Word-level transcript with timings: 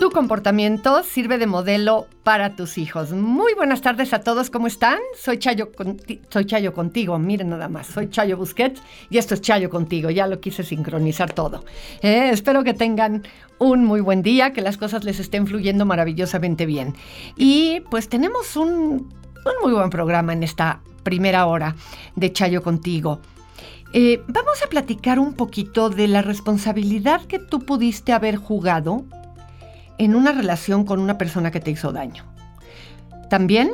Tu 0.00 0.08
comportamiento 0.08 1.02
sirve 1.02 1.36
de 1.36 1.46
modelo 1.46 2.06
para 2.22 2.56
tus 2.56 2.78
hijos. 2.78 3.12
Muy 3.12 3.52
buenas 3.52 3.82
tardes 3.82 4.14
a 4.14 4.20
todos, 4.20 4.48
¿cómo 4.48 4.66
están? 4.66 4.98
Soy 5.14 5.36
Chayo, 5.36 5.72
soy 6.30 6.46
Chayo 6.46 6.72
contigo, 6.72 7.18
miren 7.18 7.50
nada 7.50 7.68
más, 7.68 7.88
soy 7.88 8.08
Chayo 8.08 8.38
Busquets 8.38 8.80
y 9.10 9.18
esto 9.18 9.34
es 9.34 9.42
Chayo 9.42 9.68
contigo, 9.68 10.08
ya 10.08 10.26
lo 10.26 10.40
quise 10.40 10.62
sincronizar 10.62 11.34
todo. 11.34 11.66
Eh, 12.00 12.30
espero 12.32 12.64
que 12.64 12.72
tengan 12.72 13.24
un 13.58 13.84
muy 13.84 14.00
buen 14.00 14.22
día, 14.22 14.54
que 14.54 14.62
las 14.62 14.78
cosas 14.78 15.04
les 15.04 15.20
estén 15.20 15.46
fluyendo 15.46 15.84
maravillosamente 15.84 16.64
bien. 16.64 16.94
Y 17.36 17.80
pues 17.90 18.08
tenemos 18.08 18.56
un, 18.56 18.70
un 18.70 19.52
muy 19.62 19.74
buen 19.74 19.90
programa 19.90 20.32
en 20.32 20.44
esta 20.44 20.80
primera 21.02 21.44
hora 21.44 21.76
de 22.16 22.32
Chayo 22.32 22.62
contigo. 22.62 23.20
Eh, 23.92 24.22
vamos 24.28 24.62
a 24.64 24.68
platicar 24.68 25.18
un 25.18 25.34
poquito 25.34 25.90
de 25.90 26.08
la 26.08 26.22
responsabilidad 26.22 27.20
que 27.26 27.38
tú 27.38 27.60
pudiste 27.60 28.14
haber 28.14 28.36
jugado 28.36 29.04
en 30.00 30.14
una 30.14 30.32
relación 30.32 30.86
con 30.86 30.98
una 30.98 31.18
persona 31.18 31.50
que 31.50 31.60
te 31.60 31.70
hizo 31.70 31.92
daño. 31.92 32.24
También 33.28 33.70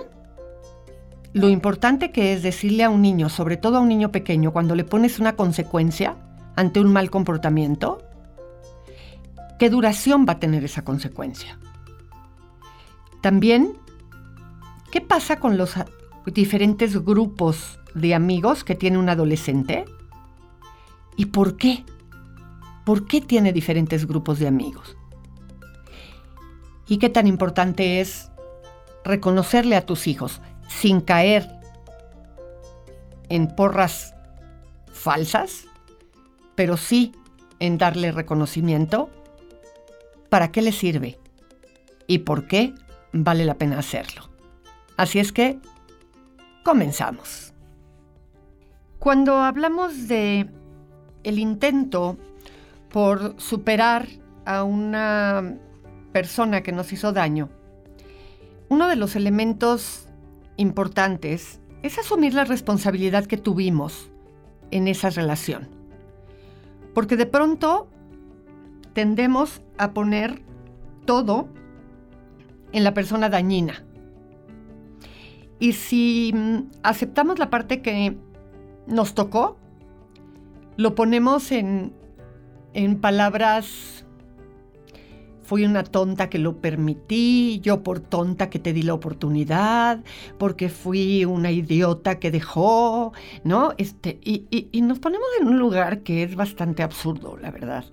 lo 1.32 1.48
importante 1.48 2.10
que 2.10 2.32
es 2.32 2.42
decirle 2.42 2.82
a 2.82 2.90
un 2.90 3.00
niño, 3.00 3.28
sobre 3.28 3.56
todo 3.56 3.76
a 3.76 3.80
un 3.80 3.88
niño 3.88 4.10
pequeño, 4.10 4.52
cuando 4.52 4.74
le 4.74 4.82
pones 4.82 5.20
una 5.20 5.36
consecuencia 5.36 6.16
ante 6.56 6.80
un 6.80 6.92
mal 6.92 7.10
comportamiento, 7.10 8.02
qué 9.60 9.70
duración 9.70 10.26
va 10.28 10.32
a 10.32 10.40
tener 10.40 10.64
esa 10.64 10.82
consecuencia. 10.82 11.60
También, 13.20 13.74
¿qué 14.90 15.00
pasa 15.00 15.38
con 15.38 15.56
los 15.56 15.74
diferentes 16.26 17.04
grupos 17.04 17.78
de 17.94 18.16
amigos 18.16 18.64
que 18.64 18.74
tiene 18.74 18.98
un 18.98 19.10
adolescente? 19.10 19.84
¿Y 21.16 21.26
por 21.26 21.56
qué? 21.56 21.84
¿Por 22.84 23.06
qué 23.06 23.20
tiene 23.20 23.52
diferentes 23.52 24.08
grupos 24.08 24.40
de 24.40 24.48
amigos? 24.48 24.96
Y 26.88 26.98
qué 26.98 27.08
tan 27.08 27.26
importante 27.26 28.00
es 28.00 28.30
reconocerle 29.04 29.76
a 29.76 29.86
tus 29.86 30.06
hijos 30.06 30.40
sin 30.68 31.00
caer 31.00 31.48
en 33.28 33.48
porras 33.48 34.14
falsas, 34.92 35.66
pero 36.54 36.76
sí 36.76 37.12
en 37.58 37.78
darle 37.78 38.12
reconocimiento, 38.12 39.10
¿para 40.28 40.52
qué 40.52 40.62
le 40.62 40.72
sirve? 40.72 41.18
¿Y 42.06 42.18
por 42.18 42.46
qué 42.46 42.74
vale 43.12 43.44
la 43.44 43.54
pena 43.54 43.78
hacerlo? 43.78 44.28
Así 44.96 45.18
es 45.18 45.32
que, 45.32 45.58
comenzamos. 46.62 47.52
Cuando 48.98 49.36
hablamos 49.36 50.08
de 50.08 50.48
el 51.22 51.38
intento 51.38 52.16
por 52.90 53.34
superar 53.40 54.08
a 54.44 54.62
una 54.62 55.58
persona 56.16 56.62
que 56.62 56.72
nos 56.72 56.94
hizo 56.94 57.12
daño, 57.12 57.50
uno 58.70 58.88
de 58.88 58.96
los 58.96 59.16
elementos 59.16 60.08
importantes 60.56 61.60
es 61.82 61.98
asumir 61.98 62.32
la 62.32 62.44
responsabilidad 62.44 63.26
que 63.26 63.36
tuvimos 63.36 64.10
en 64.70 64.88
esa 64.88 65.10
relación. 65.10 65.68
Porque 66.94 67.18
de 67.18 67.26
pronto 67.26 67.90
tendemos 68.94 69.60
a 69.76 69.92
poner 69.92 70.40
todo 71.04 71.48
en 72.72 72.82
la 72.82 72.94
persona 72.94 73.28
dañina. 73.28 73.84
Y 75.58 75.74
si 75.74 76.32
mm, 76.34 76.70
aceptamos 76.82 77.38
la 77.38 77.50
parte 77.50 77.82
que 77.82 78.16
nos 78.86 79.14
tocó, 79.14 79.58
lo 80.78 80.94
ponemos 80.94 81.52
en, 81.52 81.92
en 82.72 83.02
palabras 83.02 83.95
fui 85.46 85.64
una 85.64 85.84
tonta 85.84 86.28
que 86.28 86.38
lo 86.38 86.56
permití, 86.60 87.60
yo 87.62 87.82
por 87.82 88.00
tonta 88.00 88.50
que 88.50 88.58
te 88.58 88.72
di 88.72 88.82
la 88.82 88.94
oportunidad, 88.94 90.02
porque 90.38 90.68
fui 90.68 91.24
una 91.24 91.50
idiota 91.52 92.18
que 92.18 92.30
dejó, 92.30 93.12
¿no? 93.44 93.72
Este, 93.78 94.18
y, 94.24 94.44
y- 94.50 94.68
y 94.72 94.82
nos 94.82 94.98
ponemos 94.98 95.26
en 95.40 95.48
un 95.48 95.58
lugar 95.58 96.00
que 96.00 96.22
es 96.24 96.34
bastante 96.34 96.82
absurdo, 96.82 97.36
la 97.36 97.50
verdad. 97.50 97.84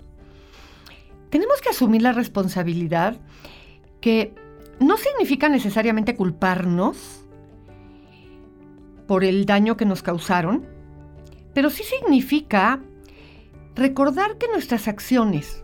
Tenemos 1.30 1.60
que 1.60 1.70
asumir 1.70 2.02
la 2.02 2.12
responsabilidad 2.12 3.16
que 4.00 4.34
no 4.80 4.96
significa 4.96 5.48
necesariamente 5.48 6.16
culparnos 6.16 7.24
por 9.06 9.24
el 9.24 9.46
daño 9.46 9.76
que 9.76 9.84
nos 9.84 10.02
causaron, 10.02 10.64
pero 11.52 11.70
sí 11.70 11.82
significa 11.84 12.80
recordar 13.74 14.38
que 14.38 14.48
nuestras 14.48 14.88
acciones, 14.88 15.63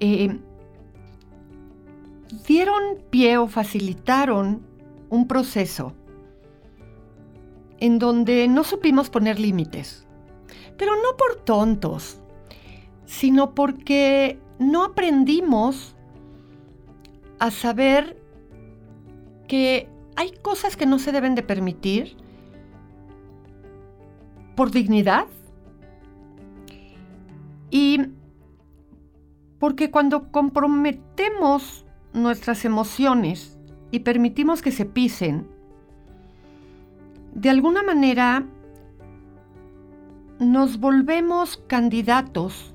eh, 0.00 0.38
dieron 2.46 2.98
pie 3.10 3.38
o 3.38 3.46
facilitaron 3.46 4.62
un 5.08 5.26
proceso 5.28 5.94
en 7.78 7.98
donde 7.98 8.46
no 8.48 8.64
supimos 8.64 9.10
poner 9.10 9.40
límites, 9.40 10.06
pero 10.76 10.92
no 10.96 11.16
por 11.16 11.36
tontos, 11.44 12.20
sino 13.06 13.54
porque 13.54 14.38
no 14.58 14.84
aprendimos 14.84 15.96
a 17.38 17.50
saber 17.50 18.22
que 19.48 19.88
hay 20.16 20.30
cosas 20.42 20.76
que 20.76 20.86
no 20.86 20.98
se 20.98 21.12
deben 21.12 21.34
de 21.34 21.42
permitir 21.42 22.16
por 24.54 24.70
dignidad 24.70 25.26
y 27.70 28.00
porque 29.60 29.90
cuando 29.90 30.32
comprometemos 30.32 31.84
nuestras 32.14 32.64
emociones 32.64 33.58
y 33.92 34.00
permitimos 34.00 34.62
que 34.62 34.72
se 34.72 34.86
pisen, 34.86 35.46
de 37.34 37.50
alguna 37.50 37.82
manera 37.82 38.46
nos 40.38 40.80
volvemos 40.80 41.62
candidatos 41.66 42.74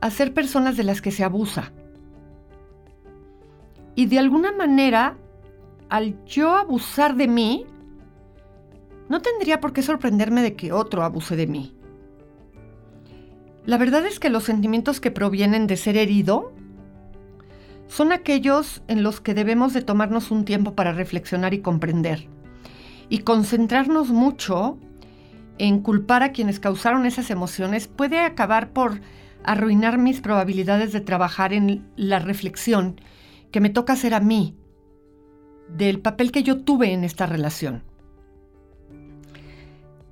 a 0.00 0.10
ser 0.10 0.32
personas 0.32 0.78
de 0.78 0.84
las 0.84 1.02
que 1.02 1.10
se 1.10 1.24
abusa. 1.24 1.72
Y 3.94 4.06
de 4.06 4.18
alguna 4.18 4.52
manera, 4.52 5.18
al 5.90 6.24
yo 6.24 6.56
abusar 6.56 7.16
de 7.16 7.28
mí, 7.28 7.66
no 9.10 9.20
tendría 9.20 9.60
por 9.60 9.74
qué 9.74 9.82
sorprenderme 9.82 10.40
de 10.40 10.56
que 10.56 10.72
otro 10.72 11.02
abuse 11.02 11.36
de 11.36 11.46
mí. 11.46 11.79
La 13.70 13.78
verdad 13.78 14.04
es 14.04 14.18
que 14.18 14.30
los 14.30 14.42
sentimientos 14.42 14.98
que 14.98 15.12
provienen 15.12 15.68
de 15.68 15.76
ser 15.76 15.96
herido 15.96 16.52
son 17.86 18.10
aquellos 18.10 18.82
en 18.88 19.04
los 19.04 19.20
que 19.20 19.32
debemos 19.32 19.72
de 19.72 19.80
tomarnos 19.80 20.32
un 20.32 20.44
tiempo 20.44 20.74
para 20.74 20.90
reflexionar 20.90 21.54
y 21.54 21.60
comprender. 21.60 22.26
Y 23.08 23.18
concentrarnos 23.18 24.08
mucho 24.08 24.76
en 25.58 25.82
culpar 25.82 26.24
a 26.24 26.32
quienes 26.32 26.58
causaron 26.58 27.06
esas 27.06 27.30
emociones 27.30 27.86
puede 27.86 28.18
acabar 28.18 28.72
por 28.72 29.00
arruinar 29.44 29.98
mis 29.98 30.20
probabilidades 30.20 30.92
de 30.92 31.02
trabajar 31.02 31.52
en 31.52 31.86
la 31.94 32.18
reflexión 32.18 33.00
que 33.52 33.60
me 33.60 33.70
toca 33.70 33.92
hacer 33.92 34.14
a 34.14 34.20
mí 34.20 34.56
del 35.68 36.00
papel 36.00 36.32
que 36.32 36.42
yo 36.42 36.64
tuve 36.64 36.92
en 36.92 37.04
esta 37.04 37.26
relación. 37.26 37.84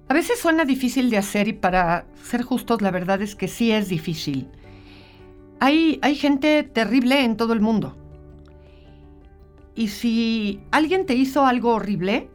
A 0.09 0.15
veces 0.15 0.39
suena 0.39 0.65
difícil 0.65 1.11
de 1.11 1.19
hacer 1.19 1.49
y 1.49 1.53
para 1.53 2.07
ser 2.23 2.43
justos 2.43 2.81
la 2.81 2.91
verdad 2.91 3.21
es 3.21 3.35
que 3.35 3.47
sí 3.47 3.73
es 3.73 3.89
difícil. 3.89 4.49
Hay, 5.61 5.99
hay 6.03 6.15
gente 6.15 6.63
terrible 6.63 7.25
en 7.25 7.37
todo 7.37 7.53
el 7.53 7.61
mundo. 7.61 7.97
Y 9.75 9.89
si 9.89 10.61
alguien 10.71 11.05
te 11.05 11.15
hizo 11.15 11.45
algo 11.45 11.75
horrible, 11.75 12.31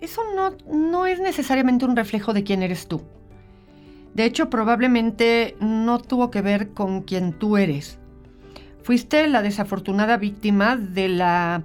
eso 0.00 0.22
no, 0.34 0.56
no 0.66 1.06
es 1.06 1.20
necesariamente 1.20 1.84
un 1.84 1.94
reflejo 1.94 2.32
de 2.32 2.42
quién 2.42 2.62
eres 2.62 2.88
tú. 2.88 3.02
De 4.14 4.24
hecho, 4.24 4.48
probablemente 4.48 5.56
no 5.60 5.98
tuvo 5.98 6.30
que 6.30 6.40
ver 6.40 6.70
con 6.70 7.02
quién 7.02 7.32
tú 7.32 7.56
eres. 7.56 7.98
Fuiste 8.82 9.26
la 9.26 9.42
desafortunada 9.42 10.16
víctima 10.16 10.76
de 10.76 11.08
la 11.08 11.62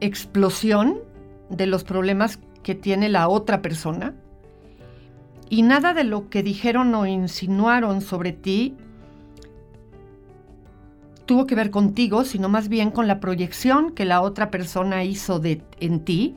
explosión 0.00 1.00
de 1.48 1.66
los 1.66 1.84
problemas 1.84 2.38
que 2.62 2.74
tiene 2.74 3.08
la 3.08 3.28
otra 3.28 3.62
persona. 3.62 4.14
Y 5.48 5.62
nada 5.62 5.94
de 5.94 6.04
lo 6.04 6.28
que 6.28 6.42
dijeron 6.42 6.94
o 6.94 7.06
insinuaron 7.06 8.00
sobre 8.02 8.32
ti 8.32 8.76
tuvo 11.30 11.46
que 11.46 11.54
ver 11.54 11.70
contigo, 11.70 12.24
sino 12.24 12.48
más 12.48 12.68
bien 12.68 12.90
con 12.90 13.06
la 13.06 13.20
proyección 13.20 13.92
que 13.92 14.04
la 14.04 14.20
otra 14.20 14.50
persona 14.50 15.04
hizo 15.04 15.38
de, 15.38 15.62
en 15.78 16.00
ti, 16.00 16.34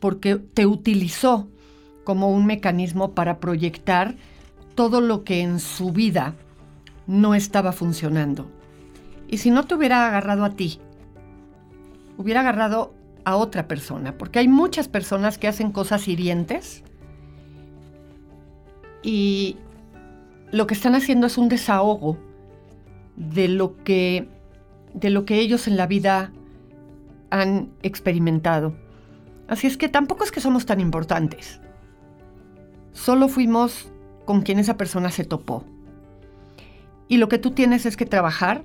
porque 0.00 0.36
te 0.36 0.64
utilizó 0.64 1.46
como 2.04 2.30
un 2.30 2.46
mecanismo 2.46 3.12
para 3.12 3.38
proyectar 3.38 4.14
todo 4.74 5.02
lo 5.02 5.24
que 5.24 5.42
en 5.42 5.60
su 5.60 5.92
vida 5.92 6.34
no 7.06 7.34
estaba 7.34 7.72
funcionando. 7.72 8.46
Y 9.28 9.36
si 9.36 9.50
no 9.50 9.64
te 9.64 9.74
hubiera 9.74 10.06
agarrado 10.06 10.46
a 10.46 10.50
ti, 10.50 10.78
hubiera 12.16 12.40
agarrado 12.40 12.94
a 13.24 13.36
otra 13.36 13.68
persona, 13.68 14.16
porque 14.18 14.38
hay 14.38 14.48
muchas 14.48 14.88
personas 14.88 15.38
que 15.38 15.48
hacen 15.48 15.72
cosas 15.72 16.08
hirientes 16.08 16.82
y 19.02 19.56
lo 20.50 20.66
que 20.66 20.74
están 20.74 20.94
haciendo 20.94 21.26
es 21.26 21.38
un 21.38 21.48
desahogo 21.48 22.18
de 23.16 23.48
lo 23.48 23.82
que 23.84 24.28
de 24.94 25.10
lo 25.10 25.24
que 25.24 25.40
ellos 25.40 25.66
en 25.66 25.76
la 25.76 25.86
vida 25.86 26.32
han 27.30 27.70
experimentado. 27.82 28.76
Así 29.48 29.66
es 29.66 29.76
que 29.76 29.88
tampoco 29.88 30.24
es 30.24 30.30
que 30.30 30.40
somos 30.40 30.66
tan 30.66 30.80
importantes. 30.80 31.60
Solo 32.92 33.28
fuimos 33.28 33.90
con 34.24 34.42
quien 34.42 34.58
esa 34.58 34.76
persona 34.76 35.10
se 35.10 35.24
topó. 35.24 35.64
Y 37.08 37.16
lo 37.18 37.28
que 37.28 37.38
tú 37.38 37.50
tienes 37.50 37.86
es 37.86 37.96
que 37.96 38.06
trabajar 38.06 38.64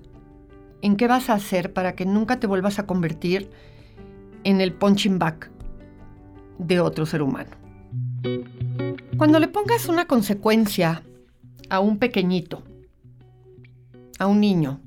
en 0.81 0.95
qué 0.95 1.07
vas 1.07 1.29
a 1.29 1.33
hacer 1.33 1.73
para 1.73 1.93
que 1.95 2.05
nunca 2.05 2.39
te 2.39 2.47
vuelvas 2.47 2.79
a 2.79 2.85
convertir 2.85 3.49
el 4.43 4.73
punching 4.73 5.19
back 5.19 5.49
de 6.57 6.79
otro 6.79 7.05
ser 7.05 7.21
humano. 7.21 7.51
Cuando 9.17 9.39
le 9.39 9.47
pongas 9.47 9.87
una 9.87 10.05
consecuencia 10.05 11.03
a 11.69 11.79
un 11.79 11.97
pequeñito, 11.97 12.63
a 14.17 14.27
un 14.27 14.39
niño, 14.39 14.79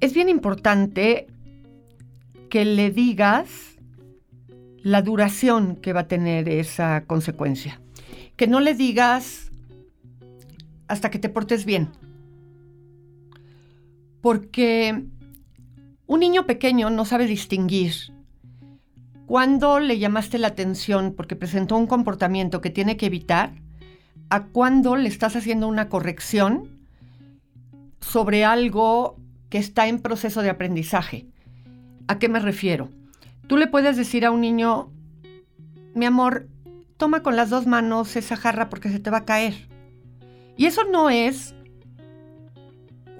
es 0.00 0.14
bien 0.14 0.28
importante 0.28 1.26
que 2.48 2.64
le 2.64 2.90
digas 2.90 3.76
la 4.82 5.02
duración 5.02 5.76
que 5.76 5.92
va 5.92 6.00
a 6.00 6.08
tener 6.08 6.48
esa 6.48 7.04
consecuencia. 7.06 7.80
Que 8.36 8.46
no 8.46 8.60
le 8.60 8.74
digas 8.74 9.50
hasta 10.88 11.10
que 11.10 11.18
te 11.18 11.28
portes 11.28 11.64
bien. 11.64 11.90
Porque 14.22 15.04
un 16.10 16.18
niño 16.18 16.44
pequeño 16.44 16.90
no 16.90 17.04
sabe 17.04 17.28
distinguir 17.28 17.94
cuándo 19.26 19.78
le 19.78 20.00
llamaste 20.00 20.38
la 20.38 20.48
atención 20.48 21.14
porque 21.16 21.36
presentó 21.36 21.76
un 21.76 21.86
comportamiento 21.86 22.60
que 22.60 22.68
tiene 22.68 22.96
que 22.96 23.06
evitar, 23.06 23.52
a 24.28 24.46
cuándo 24.46 24.96
le 24.96 25.08
estás 25.08 25.36
haciendo 25.36 25.68
una 25.68 25.88
corrección 25.88 26.80
sobre 28.00 28.44
algo 28.44 29.20
que 29.50 29.58
está 29.58 29.86
en 29.86 30.00
proceso 30.00 30.42
de 30.42 30.50
aprendizaje. 30.50 31.28
¿A 32.08 32.18
qué 32.18 32.28
me 32.28 32.40
refiero? 32.40 32.88
Tú 33.46 33.56
le 33.56 33.68
puedes 33.68 33.96
decir 33.96 34.26
a 34.26 34.32
un 34.32 34.40
niño, 34.40 34.90
mi 35.94 36.06
amor, 36.06 36.48
toma 36.96 37.22
con 37.22 37.36
las 37.36 37.50
dos 37.50 37.68
manos 37.68 38.16
esa 38.16 38.34
jarra 38.34 38.68
porque 38.68 38.88
se 38.88 38.98
te 38.98 39.10
va 39.10 39.18
a 39.18 39.24
caer. 39.26 39.68
Y 40.56 40.66
eso 40.66 40.82
no 40.90 41.08
es 41.08 41.54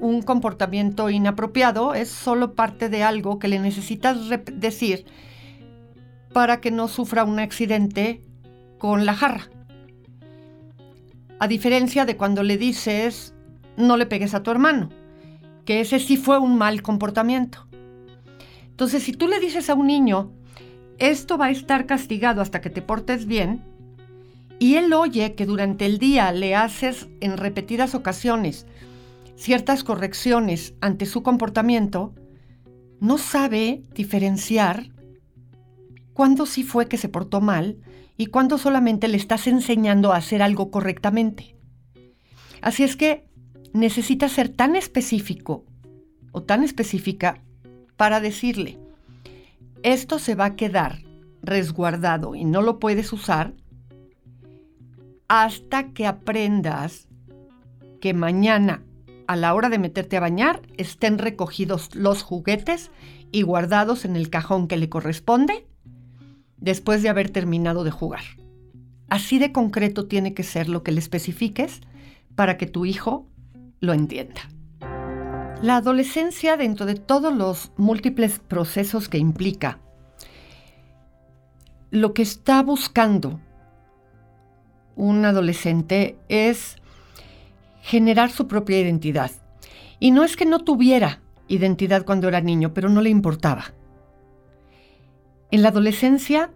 un 0.00 0.23
comportamiento 0.23 1.11
inapropiado, 1.11 1.94
es 1.94 2.08
solo 2.08 2.55
parte 2.55 2.88
de 2.88 3.02
algo 3.02 3.38
que 3.38 3.49
le 3.49 3.58
necesitas 3.58 4.19
decir 4.52 5.05
para 6.32 6.61
que 6.61 6.70
no 6.70 6.88
sufra 6.88 7.25
un 7.25 7.38
accidente 7.38 8.23
con 8.79 9.05
la 9.05 9.14
jarra. 9.14 9.50
A 11.38 11.49
diferencia 11.49 12.05
de 12.05 12.17
cuando 12.17 12.43
le 12.43 12.56
dices, 12.56 13.35
no 13.76 13.97
le 13.97 14.06
pegues 14.06 14.35
a 14.35 14.43
tu 14.43 14.50
hermano, 14.50 14.91
que 15.64 15.81
ese 15.81 15.99
sí 15.99 16.17
fue 16.17 16.38
un 16.38 16.56
mal 16.56 16.82
comportamiento. 16.82 17.67
Entonces, 18.70 19.03
si 19.03 19.12
tú 19.12 19.29
le 19.29 19.41
dices 19.41 19.70
a 19.70 19.75
un 19.75 19.87
niño, 19.87 20.32
esto 20.99 21.38
va 21.38 21.46
a 21.46 21.50
estar 21.50 21.87
castigado 21.87 22.41
hasta 22.43 22.61
que 22.61 22.70
te 22.70 22.82
portes 22.82 23.26
bien, 23.26 23.64
y 24.58 24.75
él 24.75 24.93
oye 24.93 25.35
que 25.35 25.46
durante 25.46 25.87
el 25.87 25.99
día 25.99 26.31
le 26.32 26.55
haces 26.55 27.08
en 27.20 27.38
repetidas 27.38 27.94
ocasiones 27.94 28.67
ciertas 29.41 29.85
correcciones 29.85 30.75
ante 30.83 31.07
su 31.07 31.23
comportamiento, 31.23 32.15
no 33.01 33.17
sabe 33.17 33.83
diferenciar 33.95 34.91
cuándo 36.13 36.45
sí 36.45 36.63
fue 36.63 36.89
que 36.89 36.99
se 36.99 37.09
portó 37.09 37.41
mal 37.41 37.79
y 38.19 38.27
cuándo 38.27 38.59
solamente 38.59 39.09
le 39.09 39.17
estás 39.17 39.47
enseñando 39.47 40.13
a 40.13 40.19
hacer 40.19 40.43
algo 40.43 40.71
correctamente. 40.71 41.57
Así 42.61 42.83
es 42.83 42.97
que 42.97 43.25
necesitas 43.73 44.32
ser 44.32 44.51
tan 44.51 44.77
específico 44.77 45.65
o 46.32 46.43
tan 46.43 46.63
específica 46.63 47.43
para 47.97 48.20
decirle, 48.20 48.79
esto 49.82 50.19
se 50.19 50.35
va 50.35 50.44
a 50.44 50.56
quedar 50.56 50.99
resguardado 51.43 52.35
y 52.35 52.44
no 52.44 52.61
lo 52.61 52.79
puedes 52.79 53.11
usar 53.15 53.55
hasta 55.29 55.94
que 55.94 56.06
aprendas 56.06 57.09
que 58.03 58.13
mañana 58.13 58.85
a 59.31 59.37
la 59.37 59.55
hora 59.55 59.69
de 59.69 59.79
meterte 59.79 60.17
a 60.17 60.20
bañar 60.20 60.60
estén 60.77 61.17
recogidos 61.17 61.94
los 61.94 62.25
juguetes 62.25 62.91
y 63.31 63.43
guardados 63.43 64.05
en 64.05 64.17
el 64.17 64.29
cajón 64.29 64.67
que 64.67 64.77
le 64.77 64.89
corresponde 64.89 65.69
después 66.56 67.01
de 67.05 67.10
haber 67.10 67.31
terminado 67.31 67.84
de 67.84 67.93
jugar. 67.93 68.22
Así 69.08 69.39
de 69.39 69.53
concreto 69.53 70.08
tiene 70.08 70.34
que 70.34 70.43
ser 70.43 70.69
lo 70.69 70.82
que 70.82 70.91
le 70.91 70.99
especifiques 70.99 71.81
para 72.34 72.56
que 72.56 72.67
tu 72.67 72.87
hijo 72.87 73.29
lo 73.79 73.93
entienda. 73.93 74.41
La 75.63 75.77
adolescencia, 75.77 76.56
dentro 76.56 76.84
de 76.84 76.96
todos 76.96 77.32
los 77.32 77.70
múltiples 77.77 78.41
procesos 78.41 79.08
que 79.08 79.19
implica, 79.19 79.79
lo 81.93 82.15
que 82.15 82.22
está 82.22 82.65
buscando 82.65 83.39
un 84.96 85.25
adolescente 85.25 86.19
es 86.29 86.80
generar 87.91 88.31
su 88.31 88.47
propia 88.47 88.79
identidad. 88.79 89.32
Y 89.99 90.13
no 90.13 90.23
es 90.23 90.37
que 90.37 90.47
no 90.47 90.61
tuviera 90.61 91.23
identidad 91.49 92.05
cuando 92.05 92.29
era 92.29 92.41
niño, 92.41 92.73
pero 92.73 92.89
no 92.89 93.03
le 93.03 93.11
importaba. 93.11 93.75
En 95.51 95.63
la 95.63 95.70
adolescencia 95.70 96.53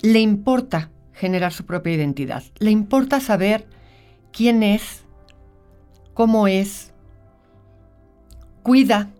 le 0.00 0.20
importa 0.20 0.90
generar 1.12 1.52
su 1.52 1.66
propia 1.66 1.92
identidad. 1.92 2.42
Le 2.58 2.70
importa 2.70 3.20
saber 3.20 3.66
quién 4.32 4.62
es, 4.62 5.04
cómo 6.14 6.48
es, 6.48 6.94
cuida, 8.62 9.10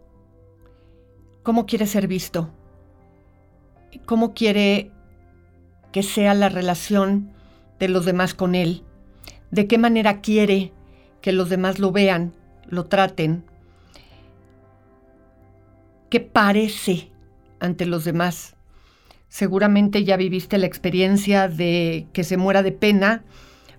cómo 1.43 1.67
quiere 1.67 1.87
ser 1.87 2.09
visto, 2.09 2.49
cómo 4.07 4.33
quiere 4.33 4.91
que 5.93 6.03
sea 6.03 6.33
la 6.33 6.49
relación 6.49 7.31
de 7.79 7.89
los 7.89 8.07
demás 8.07 8.33
con 8.33 8.55
él, 8.55 8.85
de 9.51 9.67
qué 9.67 9.77
manera 9.77 10.23
quiere 10.23 10.73
que 11.21 11.33
los 11.33 11.49
demás 11.49 11.79
lo 11.79 11.93
vean, 11.93 12.33
lo 12.67 12.85
traten, 12.87 13.45
qué 16.11 16.21
parece 16.21 17.11
ante 17.61 17.87
los 17.87 18.05
demás. 18.05 18.55
Seguramente 19.29 20.05
ya 20.05 20.17
viviste 20.17 20.59
la 20.59 20.67
experiencia 20.67 21.49
de 21.49 22.07
que 22.13 22.25
se 22.25 22.37
muera 22.37 22.63
de 22.63 22.73
pena 22.73 23.25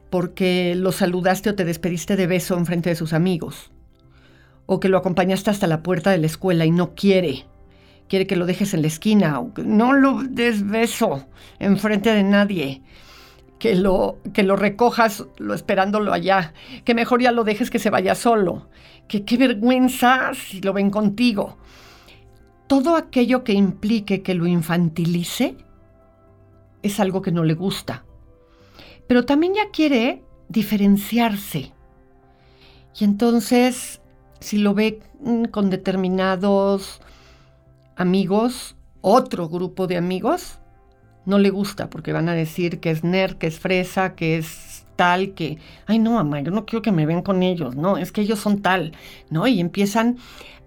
porque 0.10 0.76
lo 0.76 0.92
saludaste 0.92 1.50
o 1.50 1.56
te 1.56 1.66
despediste 1.66 2.16
de 2.16 2.28
beso 2.28 2.58
en 2.58 2.66
frente 2.66 2.90
de 2.90 2.96
sus 2.96 3.14
amigos, 3.14 3.72
o 4.66 4.80
que 4.80 4.90
lo 4.90 4.98
acompañaste 4.98 5.50
hasta 5.50 5.68
la 5.68 5.84
puerta 5.84 6.12
de 6.12 6.18
la 6.18 6.26
escuela 6.26 6.66
y 6.66 6.72
no 6.72 6.96
quiere, 6.96 7.46
quiere 8.08 8.28
que 8.28 8.36
lo 8.36 8.46
dejes 8.46 8.74
en 8.74 8.82
la 8.82 8.88
esquina, 8.88 9.42
que 9.56 9.64
no 9.64 9.94
lo 9.94 10.24
des 10.24 10.68
beso 10.68 11.28
en 11.60 11.78
frente 11.78 12.12
de 12.12 12.24
nadie, 12.24 12.82
que 13.60 13.76
lo, 13.76 14.18
que 14.34 14.44
lo 14.44 14.56
recojas 14.56 15.26
lo 15.38 15.54
esperándolo 15.54 16.14
allá, 16.14 16.54
que 16.86 16.96
mejor 16.96 17.22
ya 17.22 17.32
lo 17.32 17.44
dejes 17.44 17.70
que 17.70 17.78
se 17.78 17.90
vaya 17.90 18.16
solo, 18.16 18.70
que 19.08 19.26
qué 19.26 19.38
vergüenza 19.38 20.32
si 20.34 20.62
lo 20.62 20.74
ven 20.74 20.90
contigo. 20.90 21.58
Todo 22.68 22.96
aquello 22.96 23.44
que 23.44 23.54
implique 23.54 24.24
que 24.24 24.34
lo 24.34 24.48
infantilice 24.48 25.58
es 26.82 27.00
algo 27.00 27.22
que 27.22 27.32
no 27.32 27.44
le 27.44 27.54
gusta. 27.54 28.06
Pero 29.08 29.26
también 29.26 29.56
ya 29.56 29.72
quiere 29.72 30.24
diferenciarse. 30.48 31.74
Y 32.98 33.04
entonces, 33.04 34.02
si 34.40 34.60
lo 34.60 34.74
ve 34.74 35.02
con 35.52 35.70
determinados 35.70 37.02
amigos, 37.96 38.76
otro 39.02 39.50
grupo 39.50 39.88
de 39.88 39.98
amigos, 39.98 40.59
no 41.26 41.38
le 41.38 41.50
gusta 41.50 41.90
porque 41.90 42.14
van 42.14 42.30
a 42.30 42.34
decir 42.34 42.80
que 42.80 42.92
es 42.92 43.04
nerd, 43.04 43.38
que 43.38 43.48
es 43.48 43.60
fresa, 43.60 44.16
que 44.16 44.38
es 44.38 44.86
tal, 44.96 45.34
que, 45.34 45.58
ay 45.86 46.00
no, 46.00 46.12
mamá, 46.12 46.42
yo 46.42 46.52
no 46.52 46.66
quiero 46.66 46.82
que 46.82 46.92
me 46.92 47.06
vean 47.06 47.22
con 47.22 47.42
ellos, 47.42 47.76
no, 47.76 47.98
es 47.98 48.12
que 48.12 48.22
ellos 48.22 48.40
son 48.40 48.62
tal, 48.62 48.92
¿no? 49.30 49.48
Y 49.48 49.60
empiezan 49.62 50.18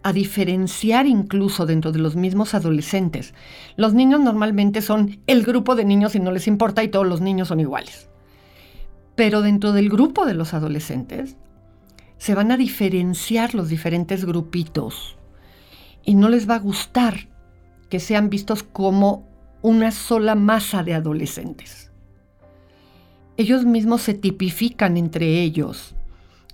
a 0.02 0.12
diferenciar 0.12 1.06
incluso 1.06 1.66
dentro 1.66 1.92
de 1.92 1.98
los 1.98 2.16
mismos 2.16 2.54
adolescentes. 2.54 3.34
Los 3.76 3.94
niños 3.94 4.20
normalmente 4.20 4.82
son 4.82 5.20
el 5.26 5.44
grupo 5.44 5.74
de 5.74 5.84
niños 5.84 6.14
y 6.14 6.20
no 6.20 6.32
les 6.32 6.48
importa 6.48 6.82
y 6.82 6.88
todos 6.88 7.06
los 7.06 7.20
niños 7.20 7.48
son 7.48 7.60
iguales. 7.60 8.08
Pero 9.14 9.42
dentro 9.42 9.72
del 9.72 9.88
grupo 9.88 10.24
de 10.24 10.34
los 10.34 10.54
adolescentes 10.54 11.36
se 12.18 12.34
van 12.34 12.50
a 12.52 12.56
diferenciar 12.56 13.54
los 13.54 13.68
diferentes 13.68 14.24
grupitos 14.24 15.16
y 16.04 16.14
no 16.14 16.28
les 16.28 16.48
va 16.48 16.56
a 16.56 16.60
gustar 16.60 17.28
que 17.88 18.00
sean 18.00 18.30
vistos 18.30 18.62
como 18.62 19.28
una 19.62 19.92
sola 19.92 20.34
masa 20.34 20.82
de 20.82 20.94
adolescentes. 20.94 21.90
Ellos 23.36 23.64
mismos 23.64 24.02
se 24.02 24.14
tipifican 24.14 24.96
entre 24.96 25.40
ellos 25.40 25.94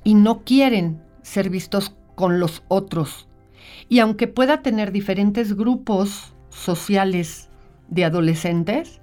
y 0.05 0.15
no 0.15 0.45
quieren 0.45 1.03
ser 1.23 1.51
vistos 1.51 1.95
con 2.15 2.39
los 2.39 2.63
otros. 2.69 3.27
Y 3.89 3.99
aunque 3.99 4.29
pueda 4.29 4.63
tener 4.63 4.93
diferentes 4.93 5.57
grupos 5.57 6.35
sociales 6.51 7.49
de 7.89 8.05
adolescentes, 8.05 9.01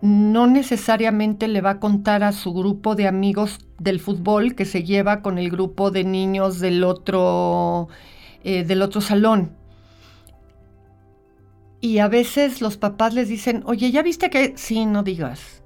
no 0.00 0.46
necesariamente 0.46 1.46
le 1.46 1.60
va 1.60 1.70
a 1.70 1.80
contar 1.80 2.24
a 2.24 2.32
su 2.32 2.52
grupo 2.52 2.96
de 2.96 3.06
amigos 3.06 3.60
del 3.78 4.00
fútbol 4.00 4.54
que 4.56 4.64
se 4.64 4.82
lleva 4.82 5.22
con 5.22 5.38
el 5.38 5.50
grupo 5.50 5.90
de 5.90 6.04
niños 6.04 6.58
del 6.58 6.82
otro, 6.82 7.88
eh, 8.42 8.64
del 8.64 8.82
otro 8.82 9.00
salón 9.00 9.61
y 11.82 11.98
a 11.98 12.06
veces 12.06 12.62
los 12.62 12.76
papás 12.76 13.12
les 13.12 13.28
dicen, 13.28 13.64
oye, 13.66 13.90
¿ya 13.90 14.02
viste 14.02 14.30
que? 14.30 14.54
Sí, 14.56 14.86
no 14.86 15.02
digas. 15.02 15.64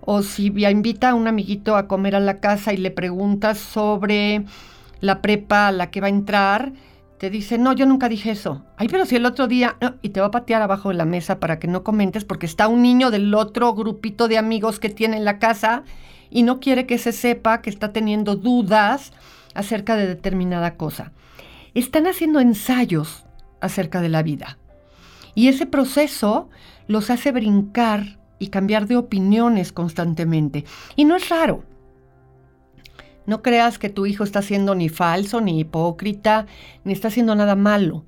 O 0.00 0.22
si 0.22 0.46
invita 0.46 1.10
a 1.10 1.14
un 1.14 1.28
amiguito 1.28 1.76
a 1.76 1.86
comer 1.86 2.16
a 2.16 2.20
la 2.20 2.40
casa 2.40 2.72
y 2.72 2.76
le 2.78 2.90
preguntas 2.90 3.58
sobre 3.58 4.44
la 5.00 5.22
prepa 5.22 5.68
a 5.68 5.72
la 5.72 5.92
que 5.92 6.00
va 6.00 6.08
a 6.08 6.10
entrar, 6.10 6.72
te 7.18 7.30
dice, 7.30 7.58
no, 7.58 7.72
yo 7.72 7.86
nunca 7.86 8.08
dije 8.08 8.32
eso. 8.32 8.64
Ay, 8.76 8.88
pero 8.88 9.06
si 9.06 9.14
el 9.14 9.24
otro 9.24 9.46
día, 9.46 9.76
y 10.02 10.08
te 10.08 10.20
va 10.20 10.26
a 10.26 10.30
patear 10.32 10.62
abajo 10.62 10.88
de 10.88 10.96
la 10.96 11.04
mesa 11.04 11.38
para 11.38 11.60
que 11.60 11.68
no 11.68 11.84
comentes 11.84 12.24
porque 12.24 12.46
está 12.46 12.66
un 12.66 12.82
niño 12.82 13.12
del 13.12 13.32
otro 13.34 13.72
grupito 13.72 14.26
de 14.26 14.36
amigos 14.36 14.80
que 14.80 14.90
tiene 14.90 15.16
en 15.16 15.24
la 15.24 15.38
casa 15.38 15.84
y 16.28 16.42
no 16.42 16.58
quiere 16.58 16.86
que 16.86 16.98
se 16.98 17.12
sepa 17.12 17.62
que 17.62 17.70
está 17.70 17.92
teniendo 17.92 18.34
dudas 18.34 19.12
acerca 19.54 19.94
de 19.94 20.08
determinada 20.08 20.74
cosa. 20.74 21.12
Están 21.72 22.08
haciendo 22.08 22.40
ensayos 22.40 23.24
acerca 23.60 24.00
de 24.00 24.08
la 24.08 24.24
vida. 24.24 24.58
Y 25.34 25.48
ese 25.48 25.66
proceso 25.66 26.48
los 26.86 27.10
hace 27.10 27.32
brincar 27.32 28.18
y 28.38 28.48
cambiar 28.48 28.86
de 28.86 28.96
opiniones 28.96 29.72
constantemente. 29.72 30.64
Y 30.96 31.04
no 31.04 31.16
es 31.16 31.28
raro. 31.28 31.64
No 33.26 33.42
creas 33.42 33.78
que 33.78 33.88
tu 33.88 34.06
hijo 34.06 34.22
está 34.22 34.42
siendo 34.42 34.74
ni 34.74 34.88
falso, 34.88 35.40
ni 35.40 35.60
hipócrita, 35.60 36.46
ni 36.84 36.92
está 36.92 37.08
haciendo 37.08 37.34
nada 37.34 37.56
malo. 37.56 38.04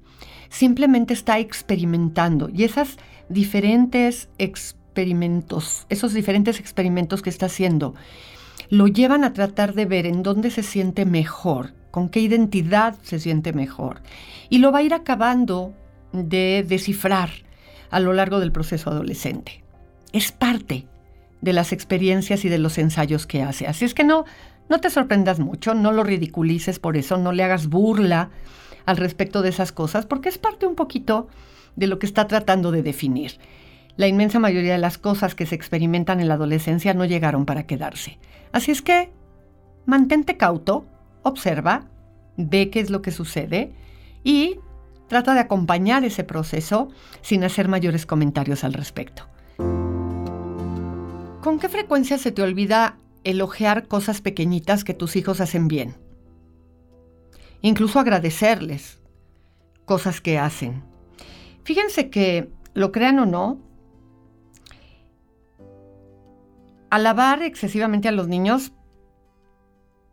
Simplemente 0.50 1.14
está 1.14 1.38
experimentando. 1.38 2.50
Y 2.52 2.64
esas 2.64 2.98
diferentes 3.28 4.28
experimentos, 4.38 5.86
esos 5.88 6.12
diferentes 6.12 6.60
experimentos 6.60 7.22
que 7.22 7.30
está 7.30 7.46
haciendo, 7.46 7.94
lo 8.68 8.88
llevan 8.88 9.24
a 9.24 9.32
tratar 9.32 9.74
de 9.74 9.86
ver 9.86 10.06
en 10.06 10.22
dónde 10.22 10.50
se 10.50 10.62
siente 10.62 11.06
mejor, 11.06 11.74
con 11.90 12.08
qué 12.08 12.20
identidad 12.20 12.96
se 13.02 13.18
siente 13.18 13.52
mejor. 13.52 14.02
Y 14.50 14.58
lo 14.58 14.70
va 14.70 14.78
a 14.78 14.82
ir 14.82 14.92
acabando 14.92 15.72
de 16.16 16.64
descifrar 16.66 17.30
a 17.90 18.00
lo 18.00 18.12
largo 18.12 18.40
del 18.40 18.52
proceso 18.52 18.90
adolescente. 18.90 19.62
Es 20.12 20.32
parte 20.32 20.86
de 21.40 21.52
las 21.52 21.72
experiencias 21.72 22.44
y 22.44 22.48
de 22.48 22.58
los 22.58 22.78
ensayos 22.78 23.26
que 23.26 23.42
hace. 23.42 23.66
Así 23.66 23.84
es 23.84 23.94
que 23.94 24.04
no, 24.04 24.24
no 24.68 24.80
te 24.80 24.90
sorprendas 24.90 25.38
mucho, 25.38 25.74
no 25.74 25.92
lo 25.92 26.02
ridiculices 26.02 26.78
por 26.78 26.96
eso, 26.96 27.16
no 27.18 27.32
le 27.32 27.44
hagas 27.44 27.68
burla 27.68 28.30
al 28.84 28.96
respecto 28.96 29.42
de 29.42 29.50
esas 29.50 29.72
cosas, 29.72 30.06
porque 30.06 30.28
es 30.28 30.38
parte 30.38 30.66
un 30.66 30.74
poquito 30.74 31.28
de 31.76 31.86
lo 31.86 31.98
que 31.98 32.06
está 32.06 32.26
tratando 32.26 32.70
de 32.72 32.82
definir. 32.82 33.38
La 33.96 34.08
inmensa 34.08 34.38
mayoría 34.38 34.72
de 34.72 34.78
las 34.78 34.98
cosas 34.98 35.34
que 35.34 35.46
se 35.46 35.54
experimentan 35.54 36.20
en 36.20 36.28
la 36.28 36.34
adolescencia 36.34 36.94
no 36.94 37.04
llegaron 37.04 37.46
para 37.46 37.66
quedarse. 37.66 38.18
Así 38.52 38.70
es 38.70 38.82
que 38.82 39.10
mantente 39.86 40.36
cauto, 40.36 40.86
observa, 41.22 41.88
ve 42.36 42.70
qué 42.70 42.80
es 42.80 42.90
lo 42.90 43.02
que 43.02 43.10
sucede 43.10 43.72
y 44.22 44.58
Trata 45.08 45.34
de 45.34 45.40
acompañar 45.40 46.04
ese 46.04 46.24
proceso 46.24 46.88
sin 47.22 47.44
hacer 47.44 47.68
mayores 47.68 48.06
comentarios 48.06 48.64
al 48.64 48.72
respecto. 48.72 49.26
¿Con 51.42 51.60
qué 51.60 51.68
frecuencia 51.68 52.18
se 52.18 52.32
te 52.32 52.42
olvida 52.42 52.98
elogiar 53.22 53.86
cosas 53.86 54.20
pequeñitas 54.20 54.82
que 54.82 54.94
tus 54.94 55.14
hijos 55.14 55.40
hacen 55.40 55.68
bien? 55.68 55.94
Incluso 57.60 58.00
agradecerles 58.00 59.00
cosas 59.84 60.20
que 60.20 60.38
hacen. 60.38 60.82
Fíjense 61.62 62.10
que, 62.10 62.50
lo 62.74 62.92
crean 62.92 63.18
o 63.20 63.26
no, 63.26 63.58
alabar 66.90 67.42
excesivamente 67.42 68.08
a 68.08 68.12
los 68.12 68.28
niños 68.28 68.72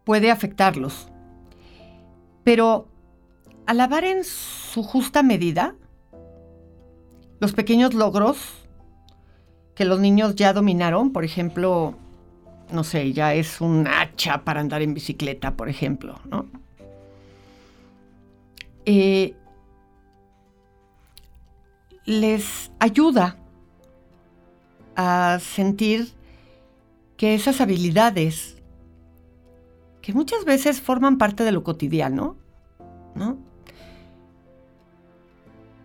puede 0.03 0.31
afectarlos. 0.31 1.09
Pero 2.43 2.87
alabar 3.65 4.03
en 4.03 4.23
su 4.23 4.83
justa 4.83 5.23
medida 5.23 5.75
los 7.39 7.53
pequeños 7.53 7.93
logros 7.93 8.37
que 9.75 9.85
los 9.85 9.99
niños 9.99 10.35
ya 10.35 10.53
dominaron, 10.53 11.11
por 11.11 11.25
ejemplo, 11.25 11.95
no 12.71 12.83
sé, 12.83 13.11
ya 13.13 13.33
es 13.33 13.59
un 13.59 13.87
hacha 13.87 14.43
para 14.43 14.61
andar 14.61 14.81
en 14.81 14.93
bicicleta, 14.93 15.55
por 15.55 15.67
ejemplo, 15.67 16.19
¿no? 16.29 16.45
Eh, 18.85 19.35
les 22.05 22.71
ayuda 22.79 23.37
a 24.95 25.39
sentir 25.41 26.13
que 27.17 27.33
esas 27.33 27.61
habilidades, 27.61 28.61
que 30.01 30.13
muchas 30.13 30.45
veces 30.45 30.81
forman 30.81 31.17
parte 31.17 31.43
de 31.43 31.51
lo 31.51 31.63
cotidiano, 31.63 32.37
¿no? 33.15 33.37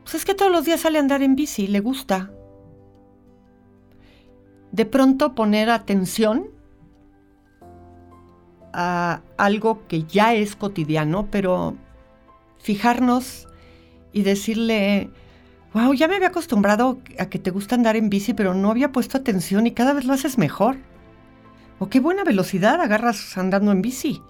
Pues 0.08 0.22
es 0.22 0.24
que 0.24 0.34
todos 0.34 0.50
los 0.50 0.64
días 0.64 0.80
sale 0.80 0.96
a 0.96 1.02
andar 1.02 1.22
en 1.22 1.36
bici, 1.36 1.66
le 1.66 1.80
gusta. 1.80 2.30
De 4.72 4.86
pronto 4.86 5.34
poner 5.34 5.68
atención 5.68 6.46
a 8.72 9.20
algo 9.36 9.86
que 9.86 10.04
ya 10.04 10.32
es 10.32 10.56
cotidiano, 10.56 11.28
pero 11.30 11.76
fijarnos 12.56 13.48
y 14.10 14.22
decirle, 14.22 15.10
wow, 15.74 15.92
ya 15.92 16.08
me 16.08 16.16
había 16.16 16.28
acostumbrado 16.28 17.00
a 17.18 17.26
que 17.26 17.38
te 17.38 17.50
gusta 17.50 17.74
andar 17.74 17.94
en 17.94 18.08
bici, 18.08 18.32
pero 18.32 18.54
no 18.54 18.70
había 18.70 18.92
puesto 18.92 19.18
atención 19.18 19.66
y 19.66 19.72
cada 19.72 19.92
vez 19.92 20.06
lo 20.06 20.14
haces 20.14 20.38
mejor. 20.38 20.78
O 21.80 21.90
qué 21.90 22.00
buena 22.00 22.24
velocidad 22.24 22.80
agarras 22.80 23.36
andando 23.36 23.72
en 23.72 23.82
bici. 23.82 24.22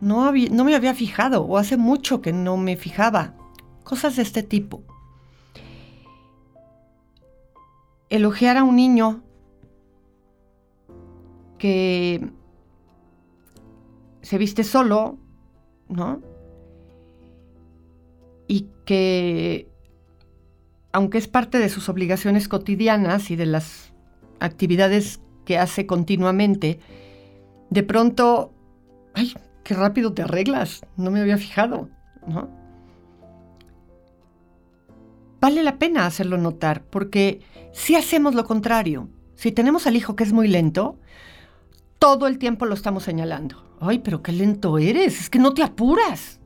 No, 0.00 0.32
no 0.32 0.64
me 0.64 0.74
había 0.74 0.92
fijado, 0.92 1.44
o 1.44 1.56
hace 1.56 1.76
mucho 1.76 2.20
que 2.20 2.32
no 2.32 2.56
me 2.56 2.76
fijaba 2.76 3.36
cosas 3.84 4.16
de 4.16 4.22
este 4.22 4.42
tipo. 4.42 4.82
Elogiar 8.08 8.56
a 8.56 8.64
un 8.64 8.76
niño 8.76 9.22
que 11.58 12.28
se 14.22 14.38
viste 14.38 14.64
solo, 14.64 15.18
¿no? 15.88 16.20
Y 18.48 18.68
que, 18.84 19.68
aunque 20.92 21.18
es 21.18 21.28
parte 21.28 21.58
de 21.58 21.68
sus 21.68 21.88
obligaciones 21.88 22.48
cotidianas 22.48 23.30
y 23.30 23.36
de 23.36 23.46
las 23.46 23.92
actividades 24.40 25.20
que 25.44 25.58
hace 25.58 25.86
continuamente, 25.86 26.80
de 27.70 27.82
pronto, 27.82 28.52
ay, 29.14 29.32
qué 29.64 29.74
rápido 29.74 30.12
te 30.12 30.22
arreglas, 30.22 30.84
no 30.96 31.10
me 31.10 31.20
había 31.20 31.38
fijado, 31.38 31.88
¿no? 32.26 32.61
Vale 35.42 35.64
la 35.64 35.76
pena 35.76 36.06
hacerlo 36.06 36.38
notar, 36.38 36.84
porque 36.84 37.40
si 37.72 37.96
hacemos 37.96 38.36
lo 38.36 38.44
contrario, 38.44 39.08
si 39.34 39.50
tenemos 39.50 39.88
al 39.88 39.96
hijo 39.96 40.14
que 40.14 40.22
es 40.22 40.32
muy 40.32 40.46
lento, 40.46 41.00
todo 41.98 42.28
el 42.28 42.38
tiempo 42.38 42.64
lo 42.64 42.74
estamos 42.74 43.02
señalando. 43.02 43.76
Ay, 43.80 43.98
pero 43.98 44.22
qué 44.22 44.30
lento 44.30 44.78
eres, 44.78 45.18
es 45.20 45.28
que 45.28 45.40
no 45.40 45.52
te 45.52 45.64
apuras. 45.64 46.38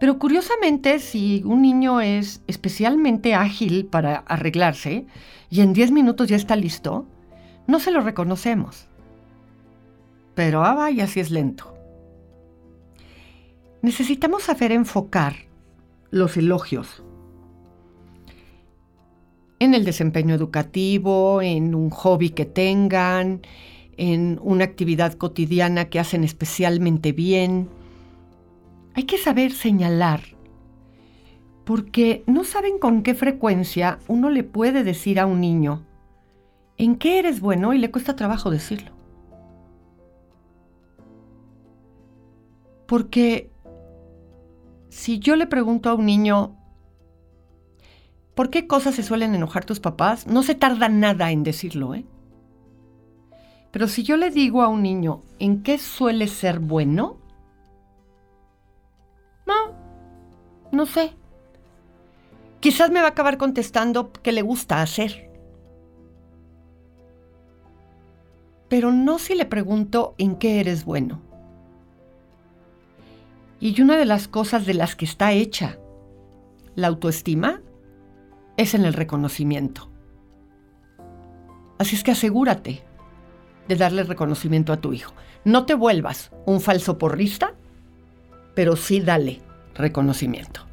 Pero 0.00 0.18
curiosamente, 0.18 0.98
si 0.98 1.44
un 1.44 1.62
niño 1.62 2.00
es 2.00 2.42
especialmente 2.48 3.36
ágil 3.36 3.86
para 3.86 4.16
arreglarse 4.26 5.06
y 5.48 5.60
en 5.60 5.72
10 5.72 5.92
minutos 5.92 6.26
ya 6.26 6.34
está 6.34 6.56
listo, 6.56 7.06
no 7.68 7.78
se 7.78 7.92
lo 7.92 8.00
reconocemos. 8.00 8.88
Pero, 10.34 10.64
ah, 10.64 10.74
vaya, 10.74 11.06
si 11.06 11.20
es 11.20 11.30
lento. 11.30 11.72
Necesitamos 13.80 14.42
saber 14.42 14.72
enfocar 14.72 15.36
los 16.10 16.36
elogios 16.36 17.04
en 19.60 19.74
el 19.74 19.84
desempeño 19.84 20.34
educativo, 20.34 21.42
en 21.42 21.74
un 21.74 21.90
hobby 21.90 22.30
que 22.30 22.44
tengan, 22.44 23.42
en 23.96 24.38
una 24.42 24.64
actividad 24.64 25.14
cotidiana 25.14 25.86
que 25.86 25.98
hacen 25.98 26.24
especialmente 26.24 27.12
bien. 27.12 27.68
Hay 28.94 29.04
que 29.04 29.18
saber 29.18 29.52
señalar, 29.52 30.20
porque 31.64 32.22
no 32.26 32.44
saben 32.44 32.78
con 32.78 33.02
qué 33.02 33.14
frecuencia 33.14 33.98
uno 34.08 34.30
le 34.30 34.44
puede 34.44 34.84
decir 34.84 35.20
a 35.20 35.26
un 35.26 35.40
niño, 35.40 35.84
¿en 36.76 36.96
qué 36.96 37.18
eres 37.18 37.40
bueno? 37.40 37.74
y 37.74 37.78
le 37.78 37.90
cuesta 37.90 38.16
trabajo 38.16 38.50
decirlo. 38.50 38.92
Porque 42.86 43.50
si 44.88 45.18
yo 45.18 45.36
le 45.36 45.46
pregunto 45.46 45.90
a 45.90 45.94
un 45.94 46.06
niño, 46.06 46.57
¿por 48.38 48.50
qué 48.50 48.68
cosas 48.68 48.94
se 48.94 49.02
suelen 49.02 49.34
enojar 49.34 49.64
tus 49.64 49.80
papás? 49.80 50.28
No 50.28 50.44
se 50.44 50.54
tarda 50.54 50.88
nada 50.88 51.32
en 51.32 51.42
decirlo, 51.42 51.96
¿eh? 51.96 52.04
Pero 53.72 53.88
si 53.88 54.04
yo 54.04 54.16
le 54.16 54.30
digo 54.30 54.62
a 54.62 54.68
un 54.68 54.80
niño, 54.80 55.24
¿en 55.40 55.64
qué 55.64 55.76
suele 55.76 56.28
ser 56.28 56.60
bueno? 56.60 57.16
No, 59.44 59.74
no 60.70 60.86
sé. 60.86 61.16
Quizás 62.60 62.92
me 62.92 63.00
va 63.00 63.06
a 63.06 63.10
acabar 63.10 63.38
contestando 63.38 64.12
qué 64.12 64.30
le 64.30 64.42
gusta 64.42 64.82
hacer. 64.82 65.28
Pero 68.68 68.92
no 68.92 69.18
si 69.18 69.34
le 69.34 69.46
pregunto 69.46 70.14
en 70.16 70.36
qué 70.36 70.60
eres 70.60 70.84
bueno. 70.84 71.20
Y 73.58 73.82
una 73.82 73.96
de 73.96 74.04
las 74.04 74.28
cosas 74.28 74.64
de 74.64 74.74
las 74.74 74.94
que 74.94 75.06
está 75.06 75.32
hecha 75.32 75.76
la 76.76 76.86
autoestima 76.86 77.57
es 78.58 78.74
en 78.74 78.84
el 78.84 78.92
reconocimiento. 78.92 79.88
Así 81.78 81.96
es 81.96 82.02
que 82.02 82.10
asegúrate 82.10 82.82
de 83.68 83.76
darle 83.76 84.02
reconocimiento 84.02 84.72
a 84.72 84.78
tu 84.78 84.92
hijo. 84.92 85.14
No 85.44 85.64
te 85.64 85.74
vuelvas 85.74 86.30
un 86.44 86.60
falso 86.60 86.98
porrista, 86.98 87.54
pero 88.54 88.76
sí 88.76 89.00
dale 89.00 89.40
reconocimiento. 89.74 90.66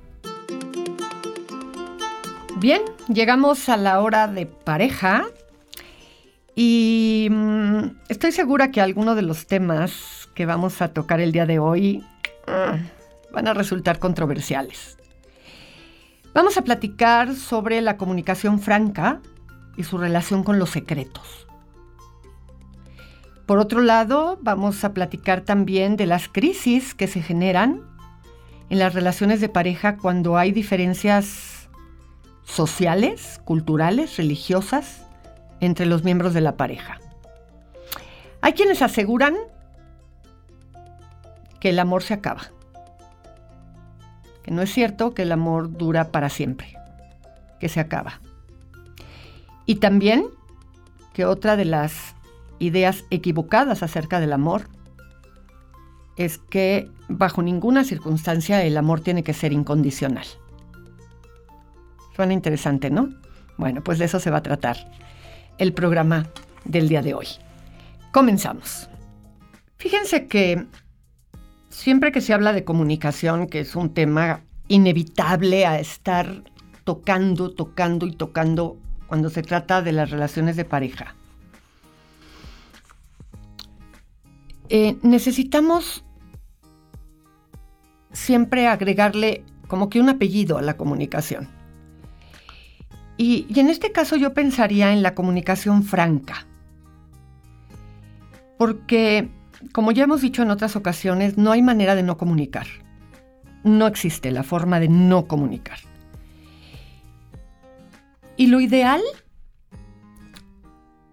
Bien, 2.57 2.81
llegamos 3.07 3.69
a 3.69 3.77
la 3.77 4.01
hora 4.01 4.27
de 4.27 4.47
pareja 4.47 5.27
y 6.55 7.27
mm, 7.29 7.97
estoy 8.09 8.31
segura 8.31 8.71
que 8.71 8.81
algunos 8.81 9.15
de 9.15 9.21
los 9.21 9.45
temas 9.45 10.27
que 10.33 10.47
vamos 10.47 10.81
a 10.81 10.91
tocar 10.91 11.19
el 11.19 11.31
día 11.31 11.45
de 11.45 11.59
hoy 11.59 12.03
mm, 12.47 13.33
van 13.33 13.47
a 13.47 13.53
resultar 13.53 13.99
controversiales. 13.99 14.97
Vamos 16.35 16.57
a 16.57 16.63
platicar 16.63 17.33
sobre 17.33 17.79
la 17.79 17.95
comunicación 17.95 18.59
franca 18.59 19.21
y 19.77 19.85
su 19.85 19.97
relación 19.97 20.43
con 20.43 20.59
los 20.59 20.69
secretos. 20.69 21.47
Por 23.45 23.57
otro 23.57 23.79
lado, 23.79 24.37
vamos 24.41 24.83
a 24.83 24.93
platicar 24.93 25.41
también 25.41 25.95
de 25.95 26.07
las 26.07 26.27
crisis 26.27 26.93
que 26.93 27.07
se 27.07 27.21
generan 27.21 27.83
en 28.69 28.79
las 28.79 28.93
relaciones 28.93 29.39
de 29.39 29.47
pareja 29.47 29.95
cuando 29.95 30.37
hay 30.37 30.51
diferencias 30.51 31.69
sociales, 32.43 33.39
culturales, 33.45 34.17
religiosas 34.17 35.05
entre 35.61 35.85
los 35.85 36.03
miembros 36.03 36.33
de 36.33 36.41
la 36.41 36.57
pareja. 36.57 36.99
Hay 38.41 38.51
quienes 38.51 38.81
aseguran 38.81 39.37
que 41.61 41.69
el 41.69 41.79
amor 41.79 42.03
se 42.03 42.13
acaba, 42.13 42.51
que 44.45 44.51
no 44.51 44.61
es 44.61 44.71
cierto 44.71 45.15
que 45.15 45.23
el 45.23 45.31
amor 45.31 45.75
dura 45.75 46.11
para 46.11 46.29
siempre, 46.29 46.77
que 47.59 47.67
se 47.67 47.79
acaba. 47.79 48.21
Y 49.65 49.77
también 49.77 50.27
que 51.13 51.25
otra 51.25 51.55
de 51.55 51.65
las 51.65 52.13
ideas 52.59 53.05
equivocadas 53.09 53.81
acerca 53.81 54.19
del 54.19 54.31
amor 54.31 54.67
es 56.15 56.37
que 56.37 56.91
bajo 57.09 57.41
ninguna 57.41 57.83
circunstancia 57.83 58.63
el 58.63 58.77
amor 58.77 59.01
tiene 59.01 59.23
que 59.23 59.33
ser 59.33 59.51
incondicional. 59.51 60.27
Suena 62.15 62.33
interesante, 62.33 62.91
¿no? 62.91 63.09
Bueno, 63.57 63.83
pues 63.83 63.97
de 63.97 64.05
eso 64.05 64.19
se 64.19 64.29
va 64.29 64.37
a 64.37 64.43
tratar 64.43 64.77
el 65.57 65.73
programa 65.73 66.27
del 66.65 66.87
día 66.87 67.01
de 67.01 67.15
hoy. 67.15 67.29
Comenzamos. 68.11 68.91
Fíjense 69.77 70.27
que 70.27 70.67
siempre 71.75 72.11
que 72.11 72.21
se 72.21 72.33
habla 72.33 72.53
de 72.53 72.63
comunicación, 72.63 73.47
que 73.47 73.59
es 73.59 73.75
un 73.75 73.93
tema 73.93 74.41
inevitable 74.67 75.65
a 75.65 75.79
estar 75.79 76.43
tocando, 76.83 77.51
tocando 77.51 78.07
y 78.07 78.13
tocando 78.13 78.77
cuando 79.07 79.29
se 79.29 79.43
trata 79.43 79.81
de 79.81 79.91
las 79.91 80.09
relaciones 80.09 80.55
de 80.55 80.65
pareja, 80.65 81.15
Eh, 84.69 84.97
necesitamos 85.03 86.03
siempre 88.11 88.67
agregarle 88.67 89.43
como 89.67 89.89
que 89.89 89.99
un 89.99 90.09
apellido 90.09 90.57
a 90.57 90.63
la 90.63 90.75
comunicación. 90.75 91.47
Y, 93.15 93.45
y, 93.47 93.59
en 93.59 93.69
este 93.69 93.91
caso 93.91 94.15
yo 94.15 94.33
pensaría 94.33 94.91
en 94.91 95.03
la 95.03 95.13
comunicación 95.13 95.83
franca. 95.83 96.47
Porque, 98.57 99.29
como 99.71 99.91
ya 99.91 100.03
hemos 100.03 100.21
dicho 100.21 100.41
en 100.41 100.51
otras 100.51 100.75
ocasiones, 100.75 101.37
no 101.37 101.51
hay 101.51 101.61
manera 101.61 101.95
de 101.95 102.03
no 102.03 102.17
comunicar. 102.17 102.67
No 103.63 103.87
existe 103.87 104.31
la 104.31 104.43
forma 104.43 104.79
de 104.79 104.89
no 104.89 105.25
comunicar. 105.25 105.79
Y 108.37 108.47
lo 108.47 108.59
ideal 108.59 109.01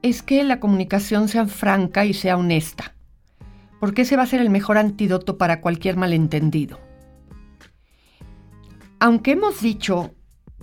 es 0.02 0.22
que 0.22 0.42
la 0.44 0.60
comunicación 0.60 1.28
sea 1.28 1.46
franca 1.46 2.04
y 2.04 2.14
sea 2.14 2.36
honesta 2.36 2.92
porque 3.82 4.02
ese 4.02 4.16
va 4.16 4.22
a 4.22 4.26
ser 4.26 4.40
el 4.40 4.48
mejor 4.48 4.78
antídoto 4.78 5.36
para 5.38 5.60
cualquier 5.60 5.96
malentendido. 5.96 6.78
Aunque 9.00 9.32
hemos 9.32 9.60
dicho 9.60 10.14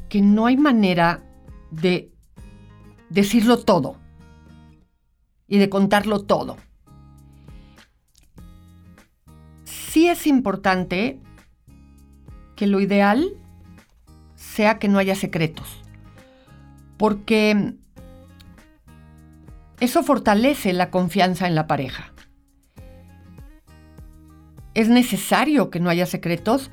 que 0.08 0.22
no 0.22 0.46
hay 0.46 0.56
manera 0.56 1.22
de 1.70 2.14
decirlo 3.10 3.60
todo 3.60 3.98
y 5.50 5.58
de 5.58 5.68
contarlo 5.68 6.22
todo, 6.22 6.56
sí 9.90 10.08
es 10.08 10.28
importante 10.28 11.20
que 12.56 12.68
lo 12.68 12.80
ideal 12.80 13.34
sea 14.36 14.78
que 14.78 14.88
no 14.88 15.00
haya 15.00 15.16
secretos, 15.16 15.82
porque 16.98 17.74
eso 19.80 20.04
fortalece 20.04 20.74
la 20.74 20.92
confianza 20.92 21.48
en 21.48 21.56
la 21.56 21.66
pareja. 21.66 22.14
Es 24.76 24.90
necesario 24.90 25.72
que 25.72 25.80
no 25.80 25.90
haya 25.90 26.06
secretos 26.06 26.70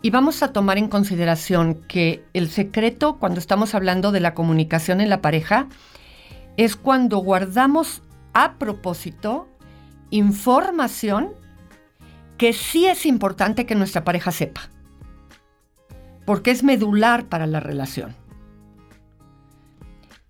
y 0.00 0.10
vamos 0.10 0.42
a 0.42 0.52
tomar 0.52 0.78
en 0.78 0.88
consideración 0.88 1.74
que 1.88 2.24
el 2.32 2.48
secreto, 2.48 3.18
cuando 3.18 3.40
estamos 3.40 3.74
hablando 3.74 4.12
de 4.12 4.20
la 4.20 4.34
comunicación 4.34 5.00
en 5.00 5.10
la 5.10 5.20
pareja, 5.20 5.68
es 6.56 6.76
cuando 6.76 7.18
guardamos 7.18 8.02
a 8.34 8.58
propósito 8.58 9.48
información 10.10 11.41
que 12.42 12.52
sí 12.52 12.86
es 12.86 13.06
importante 13.06 13.66
que 13.66 13.76
nuestra 13.76 14.02
pareja 14.02 14.32
sepa, 14.32 14.62
porque 16.26 16.50
es 16.50 16.64
medular 16.64 17.26
para 17.26 17.46
la 17.46 17.60
relación. 17.60 18.16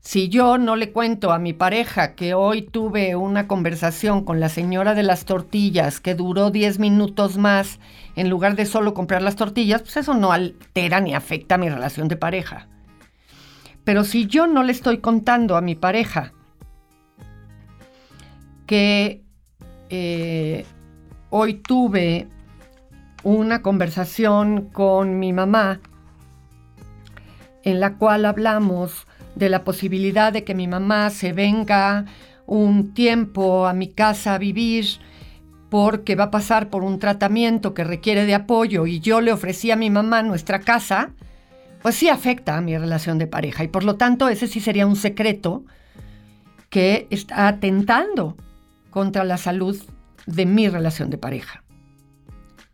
Si 0.00 0.28
yo 0.28 0.58
no 0.58 0.76
le 0.76 0.92
cuento 0.92 1.32
a 1.32 1.38
mi 1.38 1.54
pareja 1.54 2.14
que 2.14 2.34
hoy 2.34 2.60
tuve 2.60 3.16
una 3.16 3.48
conversación 3.48 4.26
con 4.26 4.40
la 4.40 4.50
señora 4.50 4.92
de 4.92 5.04
las 5.04 5.24
tortillas 5.24 6.00
que 6.00 6.14
duró 6.14 6.50
10 6.50 6.80
minutos 6.80 7.38
más 7.38 7.80
en 8.14 8.28
lugar 8.28 8.56
de 8.56 8.66
solo 8.66 8.92
comprar 8.92 9.22
las 9.22 9.36
tortillas, 9.36 9.80
pues 9.80 9.96
eso 9.96 10.12
no 10.12 10.32
altera 10.32 11.00
ni 11.00 11.14
afecta 11.14 11.56
mi 11.56 11.70
relación 11.70 12.08
de 12.08 12.16
pareja. 12.16 12.68
Pero 13.84 14.04
si 14.04 14.26
yo 14.26 14.46
no 14.46 14.64
le 14.64 14.72
estoy 14.72 14.98
contando 14.98 15.56
a 15.56 15.62
mi 15.62 15.76
pareja 15.76 16.34
que 18.66 19.22
eh, 19.88 20.66
hoy 21.34 21.54
tuve 21.54 22.28
una 23.22 23.62
conversación 23.62 24.68
con 24.70 25.18
mi 25.18 25.32
mamá 25.32 25.80
en 27.64 27.80
la 27.80 27.96
cual 27.96 28.26
hablamos 28.26 29.06
de 29.34 29.48
la 29.48 29.64
posibilidad 29.64 30.30
de 30.30 30.44
que 30.44 30.54
mi 30.54 30.68
mamá 30.68 31.08
se 31.08 31.32
venga 31.32 32.04
un 32.44 32.92
tiempo 32.92 33.66
a 33.66 33.72
mi 33.72 33.88
casa 33.88 34.34
a 34.34 34.38
vivir 34.38 34.84
porque 35.70 36.16
va 36.16 36.24
a 36.24 36.30
pasar 36.30 36.68
por 36.68 36.84
un 36.84 36.98
tratamiento 36.98 37.72
que 37.72 37.84
requiere 37.84 38.26
de 38.26 38.34
apoyo 38.34 38.86
y 38.86 39.00
yo 39.00 39.22
le 39.22 39.32
ofrecí 39.32 39.70
a 39.70 39.76
mi 39.76 39.88
mamá 39.88 40.22
nuestra 40.22 40.60
casa, 40.60 41.12
pues 41.80 41.94
sí 41.94 42.10
afecta 42.10 42.58
a 42.58 42.60
mi 42.60 42.76
relación 42.76 43.16
de 43.16 43.26
pareja 43.26 43.64
y 43.64 43.68
por 43.68 43.84
lo 43.84 43.96
tanto 43.96 44.28
ese 44.28 44.48
sí 44.48 44.60
sería 44.60 44.86
un 44.86 44.96
secreto 44.96 45.64
que 46.68 47.06
está 47.08 47.48
atentando 47.48 48.36
contra 48.90 49.24
la 49.24 49.38
salud 49.38 49.82
de 50.26 50.46
mi 50.46 50.68
relación 50.68 51.10
de 51.10 51.18
pareja. 51.18 51.64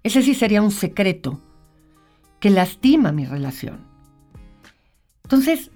Ese 0.02 0.22
sí 0.22 0.34
sería 0.34 0.62
un 0.62 0.70
secreto 0.70 1.40
que 2.40 2.50
lastima 2.50 3.12
mi 3.12 3.24
relación. 3.26 3.87
Entonces, 5.24 5.70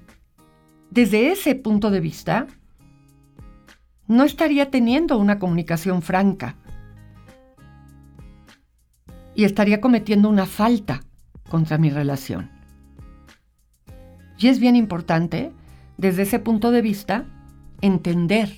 desde 0.90 1.32
ese 1.32 1.54
punto 1.54 1.90
de 1.90 2.00
vista, 2.00 2.46
no 4.06 4.24
estaría 4.24 4.70
teniendo 4.70 5.18
una 5.18 5.38
comunicación 5.38 6.02
franca 6.02 6.56
y 9.34 9.44
estaría 9.44 9.80
cometiendo 9.80 10.28
una 10.28 10.46
falta 10.46 11.02
contra 11.48 11.78
mi 11.78 11.90
relación. 11.90 12.50
Y 14.38 14.48
es 14.48 14.58
bien 14.58 14.76
importante, 14.76 15.52
desde 15.98 16.22
ese 16.22 16.38
punto 16.38 16.70
de 16.70 16.82
vista, 16.82 17.26
entender 17.80 18.50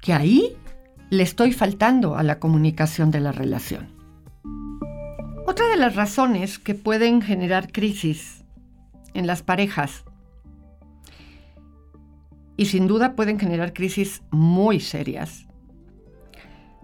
que 0.00 0.12
ahí 0.12 0.56
le 1.10 1.24
estoy 1.24 1.52
faltando 1.52 2.16
a 2.16 2.22
la 2.22 2.38
comunicación 2.38 3.10
de 3.10 3.18
la 3.18 3.32
relación. 3.32 3.88
Otra 5.44 5.66
de 5.66 5.76
las 5.76 5.96
razones 5.96 6.60
que 6.60 6.76
pueden 6.76 7.20
generar 7.20 7.72
crisis 7.72 8.44
en 9.12 9.26
las 9.26 9.42
parejas, 9.42 10.04
y 12.56 12.66
sin 12.66 12.86
duda 12.86 13.16
pueden 13.16 13.40
generar 13.40 13.72
crisis 13.72 14.22
muy 14.30 14.78
serias, 14.78 15.48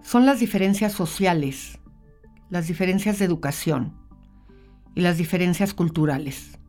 son 0.03 0.25
las 0.25 0.41
diferencias 0.41 0.91
sociales, 0.91 1.79
las 2.49 2.67
diferencias 2.67 3.19
de 3.19 3.25
educación 3.25 3.93
y 4.93 5.01
las 5.01 5.17
diferencias 5.17 5.73
culturales. 5.73 6.59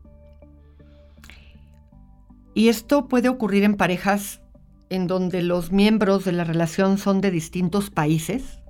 Y 2.54 2.68
esto 2.68 3.08
puede 3.08 3.28
ocurrir 3.28 3.64
en 3.64 3.76
parejas 3.76 4.42
en 4.90 5.06
donde 5.06 5.42
los 5.42 5.72
miembros 5.72 6.24
de 6.24 6.32
la 6.32 6.44
relación 6.44 6.98
son 6.98 7.20
de 7.20 7.30
distintos 7.30 7.90
países, 7.90 8.62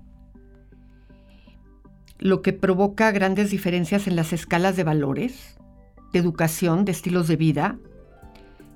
lo 2.18 2.42
que 2.42 2.52
provoca 2.52 3.12
grandes 3.12 3.50
diferencias 3.50 4.06
en 4.06 4.16
las 4.16 4.32
escalas 4.32 4.76
de 4.76 4.84
valores, 4.84 5.56
de 6.12 6.18
educación, 6.18 6.84
de 6.84 6.92
estilos 6.92 7.28
de 7.28 7.36
vida, 7.36 7.78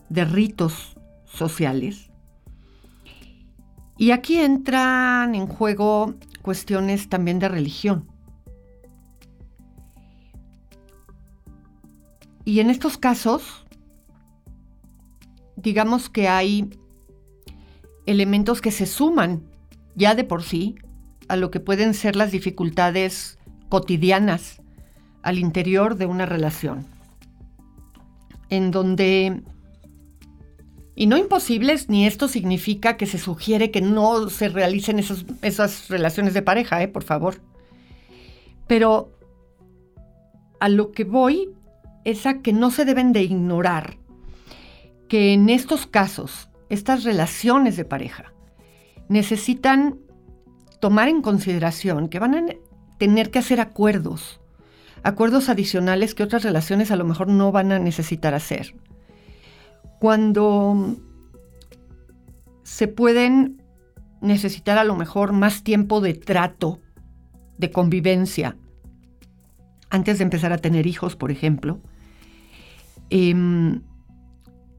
de 0.09 0.25
ritos 0.25 0.97
sociales. 1.25 2.11
Y 3.99 4.11
aquí 4.13 4.39
entran 4.39 5.35
en 5.35 5.47
juego 5.47 6.15
cuestiones 6.43 7.09
también 7.09 7.39
de 7.39 7.49
religión. 7.49 8.09
Y 12.45 12.61
en 12.61 12.71
estos 12.71 12.99
casos, 12.99 13.65
digamos 15.57 16.11
que 16.11 16.29
hay 16.29 16.71
elementos 18.07 18.61
que 18.61 18.71
se 18.71 18.87
suman 18.87 19.43
ya 19.95 20.15
de 20.15 20.25
por 20.25 20.43
sí 20.43 20.77
a 21.29 21.37
lo 21.37 21.51
que 21.51 21.61
pueden 21.61 21.95
ser 21.95 22.17
las 22.17 22.33
dificultades 22.33 23.39
cotidianas 23.69 24.61
al 25.23 25.39
interior 25.39 25.97
de 25.97 26.07
una 26.07 26.27
relación, 26.27 26.85
en 28.51 28.71
donde, 28.71 29.43
y 30.95 31.07
no 31.07 31.17
imposibles, 31.17 31.89
ni 31.89 32.07
esto 32.07 32.29
significa 32.29 32.97
que 32.97 33.07
se 33.07 33.19
sugiere 33.19 33.71
que 33.71 33.81
no 33.81 34.29
se 34.29 34.49
realicen 34.49 34.99
esas 34.99 35.89
relaciones 35.89 36.35
de 36.35 36.43
pareja, 36.43 36.83
¿eh? 36.83 36.89
por 36.89 37.05
favor, 37.05 37.41
pero 38.67 39.17
a 40.61 40.69
lo 40.69 40.93
que 40.93 41.05
voy 41.05 41.51
es 42.05 42.27
a 42.27 42.43
que 42.43 42.53
no 42.53 42.71
se 42.71 42.85
deben 42.85 43.13
de 43.13 43.23
ignorar 43.23 43.97
que 45.09 45.33
en 45.33 45.51
estos 45.51 45.87
casos 45.87 46.49
estas 46.73 47.05
relaciones 47.05 47.77
de 47.77 47.85
pareja 47.85 48.33
necesitan 49.11 49.99
tomar 50.81 51.09
en 51.09 51.21
consideración 51.21 52.09
que 52.09 52.19
van 52.19 52.35
a 52.35 52.47
tener 52.97 53.31
que 53.31 53.39
hacer 53.39 53.61
acuerdos, 53.61 54.41
acuerdos 55.03 55.51
adicionales 55.51 56.15
que 56.15 56.23
otras 56.23 56.45
relaciones 56.45 56.91
a 56.91 56.97
lo 56.97 57.05
mejor 57.05 57.29
no 57.29 57.53
van 57.53 57.73
a 57.73 57.79
necesitar 57.79 58.33
hacer. 58.33 58.75
Cuando 60.01 60.97
se 62.63 62.89
pueden 62.89 63.63
necesitar 64.23 64.79
a 64.79 64.85
lo 64.85 64.97
mejor 64.97 65.35
más 65.35 65.65
tiempo 65.65 66.01
de 66.01 66.15
trato, 66.15 66.81
de 67.59 67.71
convivencia, 67.71 68.57
antes 69.91 70.17
de 70.17 70.25
empezar 70.25 70.55
a 70.55 70.59
tener 70.59 70.87
hijos, 70.87 71.17
por 71.17 71.31
ejemplo, 71.31 71.81
em, 73.11 73.83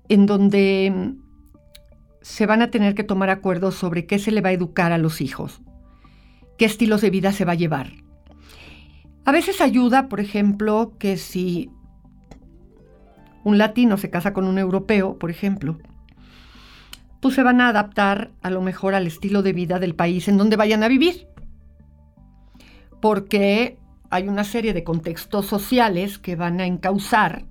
en 0.10 0.26
donde 0.26 1.22
se 2.24 2.46
van 2.46 2.62
a 2.62 2.72
tener 2.72 2.96
que 2.96 3.04
tomar 3.04 3.30
acuerdos 3.30 3.76
sobre 3.76 4.08
qué 4.08 4.18
se 4.18 4.32
le 4.32 4.42
va 4.42 4.50
a 4.50 4.54
educar 4.54 4.94
a 4.94 4.98
los 4.98 5.20
hijos, 5.22 5.62
qué 6.58 6.66
estilos 6.66 7.02
de 7.02 7.10
vida 7.10 7.34
se 7.34 7.46
va 7.46 7.52
a 7.52 7.56
llevar. 7.56 7.92
A 9.26 9.32
veces 9.32 9.62
ayuda, 9.62 10.08
por 10.08 10.22
ejemplo, 10.22 10.94
que 10.98 11.18
si 11.18 11.70
un 13.44 13.58
latino 13.58 13.98
se 13.98 14.10
casa 14.10 14.34
con 14.34 14.46
un 14.46 14.58
europeo, 14.58 15.20
por 15.20 15.30
ejemplo, 15.30 15.78
pues 17.20 17.36
se 17.36 17.44
van 17.44 17.60
a 17.60 17.70
adaptar 17.70 18.32
a 18.42 18.50
lo 18.50 18.62
mejor 18.62 18.96
al 18.96 19.06
estilo 19.06 19.44
de 19.44 19.54
vida 19.54 19.80
del 19.80 19.94
país 19.94 20.28
en 20.30 20.38
donde 20.38 20.56
vayan 20.56 20.82
a 20.84 20.88
vivir. 20.88 21.28
Porque 23.02 23.78
hay 24.10 24.30
una 24.30 24.46
serie 24.46 24.74
de 24.74 24.86
contextos 24.86 25.46
sociales 25.46 26.20
que 26.20 26.38
van 26.38 26.62
a 26.62 26.66
encauzar 26.66 27.46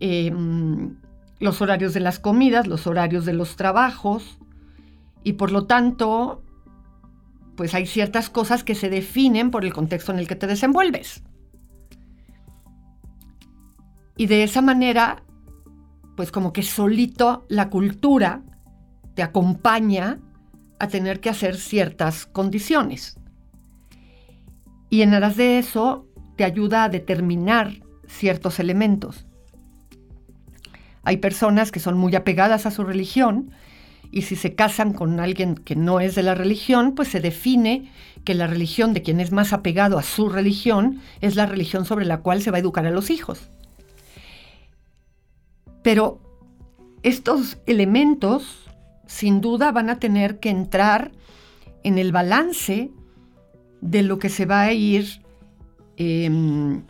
em, 0.00 0.96
los 1.42 1.60
horarios 1.60 1.92
de 1.92 2.00
las 2.00 2.20
comidas, 2.20 2.68
los 2.68 2.86
horarios 2.86 3.24
de 3.24 3.32
los 3.32 3.56
trabajos, 3.56 4.38
y 5.24 5.34
por 5.34 5.50
lo 5.50 5.66
tanto, 5.66 6.42
pues 7.56 7.74
hay 7.74 7.86
ciertas 7.86 8.30
cosas 8.30 8.62
que 8.62 8.76
se 8.76 8.88
definen 8.88 9.50
por 9.50 9.64
el 9.64 9.72
contexto 9.72 10.12
en 10.12 10.20
el 10.20 10.28
que 10.28 10.36
te 10.36 10.46
desenvuelves. 10.46 11.24
Y 14.16 14.26
de 14.26 14.44
esa 14.44 14.62
manera, 14.62 15.24
pues 16.16 16.30
como 16.30 16.52
que 16.52 16.62
solito 16.62 17.44
la 17.48 17.70
cultura 17.70 18.44
te 19.14 19.24
acompaña 19.24 20.20
a 20.78 20.86
tener 20.86 21.18
que 21.18 21.30
hacer 21.30 21.56
ciertas 21.56 22.26
condiciones. 22.26 23.18
Y 24.90 25.02
en 25.02 25.12
aras 25.14 25.36
de 25.36 25.58
eso, 25.58 26.06
te 26.36 26.44
ayuda 26.44 26.84
a 26.84 26.88
determinar 26.88 27.82
ciertos 28.06 28.60
elementos. 28.60 29.26
Hay 31.04 31.18
personas 31.18 31.72
que 31.72 31.80
son 31.80 31.98
muy 31.98 32.14
apegadas 32.14 32.66
a 32.66 32.70
su 32.70 32.84
religión 32.84 33.50
y 34.10 34.22
si 34.22 34.36
se 34.36 34.54
casan 34.54 34.92
con 34.92 35.18
alguien 35.20 35.54
que 35.54 35.74
no 35.74 35.98
es 35.98 36.14
de 36.14 36.22
la 36.22 36.34
religión, 36.34 36.94
pues 36.94 37.08
se 37.08 37.20
define 37.20 37.90
que 38.24 38.34
la 38.34 38.46
religión 38.46 38.92
de 38.92 39.02
quien 39.02 39.20
es 39.20 39.32
más 39.32 39.52
apegado 39.52 39.98
a 39.98 40.02
su 40.02 40.28
religión 40.28 41.00
es 41.20 41.34
la 41.34 41.46
religión 41.46 41.86
sobre 41.86 42.04
la 42.04 42.20
cual 42.20 42.42
se 42.42 42.50
va 42.50 42.58
a 42.58 42.60
educar 42.60 42.86
a 42.86 42.90
los 42.90 43.10
hijos. 43.10 43.50
Pero 45.82 46.20
estos 47.02 47.58
elementos 47.66 48.70
sin 49.06 49.40
duda 49.40 49.72
van 49.72 49.90
a 49.90 49.98
tener 49.98 50.38
que 50.38 50.50
entrar 50.50 51.10
en 51.82 51.98
el 51.98 52.12
balance 52.12 52.90
de 53.80 54.02
lo 54.02 54.18
que 54.18 54.28
se 54.28 54.46
va 54.46 54.62
a 54.62 54.72
ir 54.72 55.22
em, 55.96 56.82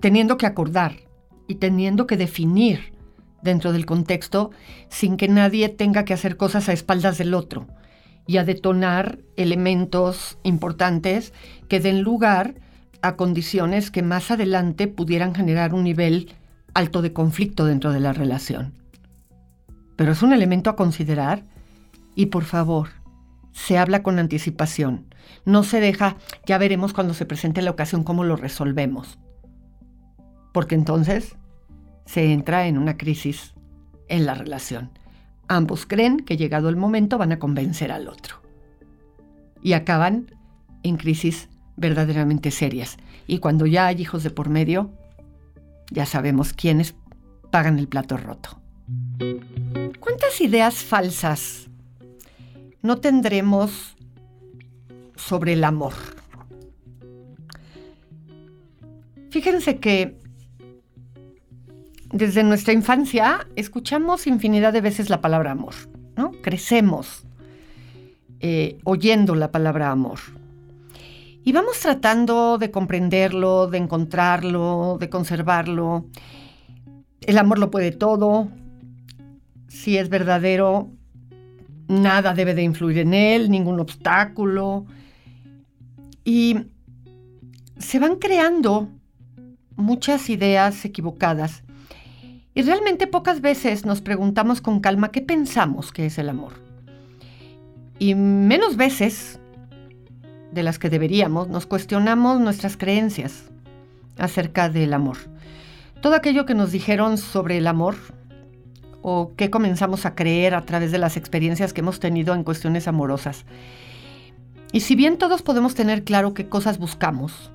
teniendo 0.00 0.36
que 0.36 0.46
acordar 0.46 1.03
y 1.46 1.56
teniendo 1.56 2.06
que 2.06 2.16
definir 2.16 2.94
dentro 3.42 3.72
del 3.72 3.86
contexto 3.86 4.50
sin 4.88 5.16
que 5.16 5.28
nadie 5.28 5.68
tenga 5.68 6.04
que 6.04 6.14
hacer 6.14 6.36
cosas 6.36 6.68
a 6.68 6.72
espaldas 6.72 7.18
del 7.18 7.34
otro 7.34 7.66
y 8.26 8.38
a 8.38 8.44
detonar 8.44 9.18
elementos 9.36 10.38
importantes 10.42 11.32
que 11.68 11.78
den 11.78 12.00
lugar 12.00 12.54
a 13.02 13.16
condiciones 13.16 13.90
que 13.90 14.02
más 14.02 14.30
adelante 14.30 14.88
pudieran 14.88 15.34
generar 15.34 15.74
un 15.74 15.84
nivel 15.84 16.32
alto 16.72 17.02
de 17.02 17.12
conflicto 17.12 17.66
dentro 17.66 17.92
de 17.92 18.00
la 18.00 18.14
relación. 18.14 18.72
Pero 19.94 20.12
es 20.12 20.22
un 20.22 20.32
elemento 20.32 20.70
a 20.70 20.76
considerar 20.76 21.44
y 22.14 22.26
por 22.26 22.44
favor, 22.44 22.88
se 23.52 23.76
habla 23.76 24.02
con 24.02 24.18
anticipación. 24.18 25.04
No 25.44 25.62
se 25.62 25.80
deja, 25.80 26.16
ya 26.46 26.56
veremos 26.56 26.94
cuando 26.94 27.12
se 27.12 27.26
presente 27.26 27.60
la 27.60 27.70
ocasión 27.70 28.04
cómo 28.04 28.24
lo 28.24 28.36
resolvemos 28.36 29.18
porque 30.54 30.76
entonces 30.76 31.34
se 32.06 32.32
entra 32.32 32.68
en 32.68 32.78
una 32.78 32.96
crisis 32.96 33.54
en 34.08 34.24
la 34.24 34.34
relación. 34.34 34.90
Ambos 35.48 35.84
creen 35.84 36.20
que 36.20 36.36
llegado 36.36 36.68
el 36.68 36.76
momento 36.76 37.18
van 37.18 37.32
a 37.32 37.40
convencer 37.40 37.90
al 37.90 38.06
otro. 38.06 38.36
Y 39.62 39.72
acaban 39.72 40.30
en 40.84 40.96
crisis 40.96 41.48
verdaderamente 41.76 42.52
serias. 42.52 42.98
Y 43.26 43.38
cuando 43.38 43.66
ya 43.66 43.86
hay 43.86 44.00
hijos 44.00 44.22
de 44.22 44.30
por 44.30 44.48
medio, 44.48 44.92
ya 45.90 46.06
sabemos 46.06 46.52
quiénes 46.52 46.94
pagan 47.50 47.80
el 47.80 47.88
plato 47.88 48.16
roto. 48.16 48.60
¿Cuántas 49.98 50.40
ideas 50.40 50.76
falsas 50.76 51.68
no 52.80 52.98
tendremos 52.98 53.96
sobre 55.16 55.54
el 55.54 55.64
amor? 55.64 55.94
Fíjense 59.30 59.80
que 59.80 60.22
desde 62.14 62.44
nuestra 62.44 62.72
infancia 62.72 63.44
escuchamos 63.56 64.28
infinidad 64.28 64.72
de 64.72 64.80
veces 64.80 65.10
la 65.10 65.20
palabra 65.20 65.50
amor, 65.50 65.74
¿no? 66.16 66.30
Crecemos 66.42 67.24
eh, 68.38 68.78
oyendo 68.84 69.34
la 69.34 69.50
palabra 69.50 69.90
amor. 69.90 70.20
Y 71.42 71.50
vamos 71.50 71.80
tratando 71.80 72.56
de 72.56 72.70
comprenderlo, 72.70 73.66
de 73.66 73.78
encontrarlo, 73.78 74.96
de 75.00 75.10
conservarlo. 75.10 76.06
El 77.20 77.36
amor 77.36 77.58
lo 77.58 77.72
puede 77.72 77.90
todo. 77.90 78.48
Si 79.66 79.98
es 79.98 80.08
verdadero, 80.08 80.92
nada 81.88 82.32
debe 82.32 82.54
de 82.54 82.62
influir 82.62 82.98
en 82.98 83.12
él, 83.12 83.50
ningún 83.50 83.80
obstáculo. 83.80 84.86
Y 86.24 86.58
se 87.76 87.98
van 87.98 88.16
creando 88.16 88.88
muchas 89.74 90.30
ideas 90.30 90.84
equivocadas. 90.84 91.63
Y 92.54 92.62
realmente 92.62 93.06
pocas 93.06 93.40
veces 93.40 93.84
nos 93.84 94.00
preguntamos 94.00 94.60
con 94.60 94.80
calma 94.80 95.10
qué 95.10 95.20
pensamos 95.20 95.90
que 95.90 96.06
es 96.06 96.18
el 96.18 96.28
amor. 96.28 96.52
Y 97.98 98.14
menos 98.14 98.76
veces 98.76 99.40
de 100.52 100.62
las 100.62 100.78
que 100.78 100.88
deberíamos 100.88 101.48
nos 101.48 101.66
cuestionamos 101.66 102.40
nuestras 102.40 102.76
creencias 102.76 103.50
acerca 104.18 104.68
del 104.68 104.94
amor. 104.94 105.16
Todo 106.00 106.14
aquello 106.14 106.46
que 106.46 106.54
nos 106.54 106.70
dijeron 106.70 107.18
sobre 107.18 107.58
el 107.58 107.66
amor 107.66 107.96
o 109.02 109.32
que 109.36 109.50
comenzamos 109.50 110.06
a 110.06 110.14
creer 110.14 110.54
a 110.54 110.64
través 110.64 110.92
de 110.92 110.98
las 110.98 111.16
experiencias 111.16 111.72
que 111.72 111.80
hemos 111.80 111.98
tenido 111.98 112.34
en 112.34 112.44
cuestiones 112.44 112.86
amorosas. 112.86 113.44
Y 114.72 114.80
si 114.80 114.94
bien 114.94 115.18
todos 115.18 115.42
podemos 115.42 115.74
tener 115.74 116.04
claro 116.04 116.34
qué 116.34 116.48
cosas 116.48 116.78
buscamos 116.78 117.50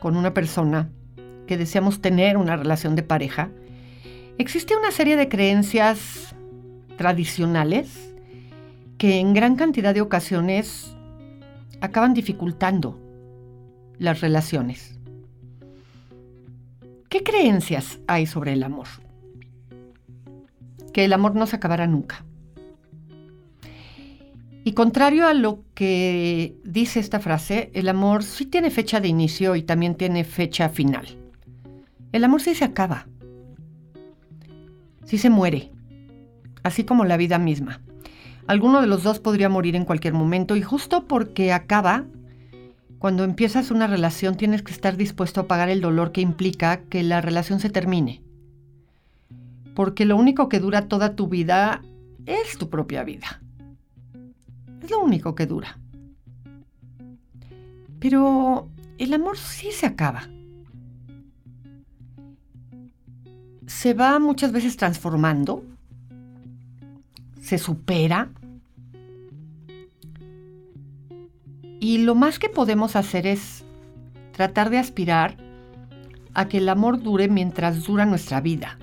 con 0.00 0.16
una 0.16 0.32
persona, 0.32 0.90
que 1.46 1.56
deseamos 1.56 2.00
tener 2.00 2.36
una 2.36 2.56
relación 2.56 2.96
de 2.96 3.02
pareja, 3.02 3.50
existe 4.38 4.76
una 4.76 4.90
serie 4.90 5.16
de 5.16 5.28
creencias 5.28 6.34
tradicionales 6.96 8.14
que 8.98 9.18
en 9.18 9.34
gran 9.34 9.56
cantidad 9.56 9.94
de 9.94 10.00
ocasiones 10.00 10.96
acaban 11.80 12.14
dificultando 12.14 12.98
las 13.98 14.20
relaciones. 14.20 14.98
¿Qué 17.08 17.22
creencias 17.22 18.00
hay 18.06 18.26
sobre 18.26 18.52
el 18.54 18.62
amor? 18.62 18.88
Que 20.92 21.04
el 21.04 21.12
amor 21.12 21.34
no 21.34 21.46
se 21.46 21.56
acabará 21.56 21.86
nunca. 21.86 22.24
Y 24.64 24.72
contrario 24.72 25.26
a 25.26 25.34
lo 25.34 25.62
que 25.74 26.56
dice 26.64 26.98
esta 26.98 27.20
frase, 27.20 27.70
el 27.74 27.88
amor 27.88 28.22
sí 28.24 28.46
tiene 28.46 28.70
fecha 28.70 28.98
de 28.98 29.08
inicio 29.08 29.56
y 29.56 29.62
también 29.62 29.94
tiene 29.94 30.24
fecha 30.24 30.70
final. 30.70 31.06
El 32.12 32.24
amor 32.24 32.40
sí 32.40 32.54
se 32.54 32.64
acaba. 32.64 33.06
Sí 35.04 35.18
se 35.18 35.30
muere. 35.30 35.70
Así 36.62 36.84
como 36.84 37.04
la 37.04 37.16
vida 37.16 37.38
misma. 37.38 37.80
Alguno 38.46 38.80
de 38.80 38.86
los 38.86 39.02
dos 39.02 39.20
podría 39.20 39.48
morir 39.48 39.74
en 39.76 39.84
cualquier 39.84 40.12
momento 40.12 40.56
y 40.56 40.62
justo 40.62 41.06
porque 41.06 41.52
acaba, 41.52 42.04
cuando 42.98 43.24
empiezas 43.24 43.70
una 43.70 43.86
relación 43.86 44.36
tienes 44.36 44.62
que 44.62 44.72
estar 44.72 44.96
dispuesto 44.96 45.40
a 45.40 45.46
pagar 45.46 45.68
el 45.68 45.80
dolor 45.80 46.12
que 46.12 46.20
implica 46.20 46.82
que 46.82 47.02
la 47.02 47.20
relación 47.20 47.60
se 47.60 47.70
termine. 47.70 48.22
Porque 49.74 50.04
lo 50.04 50.16
único 50.16 50.48
que 50.48 50.60
dura 50.60 50.88
toda 50.88 51.16
tu 51.16 51.28
vida 51.28 51.82
es 52.26 52.58
tu 52.58 52.68
propia 52.68 53.02
vida. 53.02 53.40
Es 54.82 54.90
lo 54.90 55.00
único 55.00 55.34
que 55.34 55.46
dura. 55.46 55.78
Pero 57.98 58.68
el 58.98 59.14
amor 59.14 59.38
sí 59.38 59.70
se 59.72 59.86
acaba. 59.86 60.28
Se 63.66 63.94
va 63.94 64.18
muchas 64.18 64.52
veces 64.52 64.76
transformando, 64.76 65.64
se 67.40 67.58
supera. 67.58 68.30
Y 71.80 71.98
lo 71.98 72.14
más 72.14 72.38
que 72.38 72.48
podemos 72.48 72.96
hacer 72.96 73.26
es 73.26 73.64
tratar 74.32 74.70
de 74.70 74.78
aspirar 74.78 75.36
a 76.32 76.48
que 76.48 76.58
el 76.58 76.68
amor 76.68 77.02
dure 77.02 77.28
mientras 77.28 77.84
dura 77.84 78.06
nuestra 78.06 78.40
vida. 78.40 78.78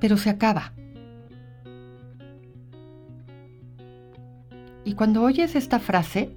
Pero 0.00 0.16
se 0.16 0.30
acaba. 0.30 0.72
Y 4.84 4.94
cuando 4.94 5.22
oyes 5.22 5.56
esta 5.56 5.78
frase, 5.78 6.30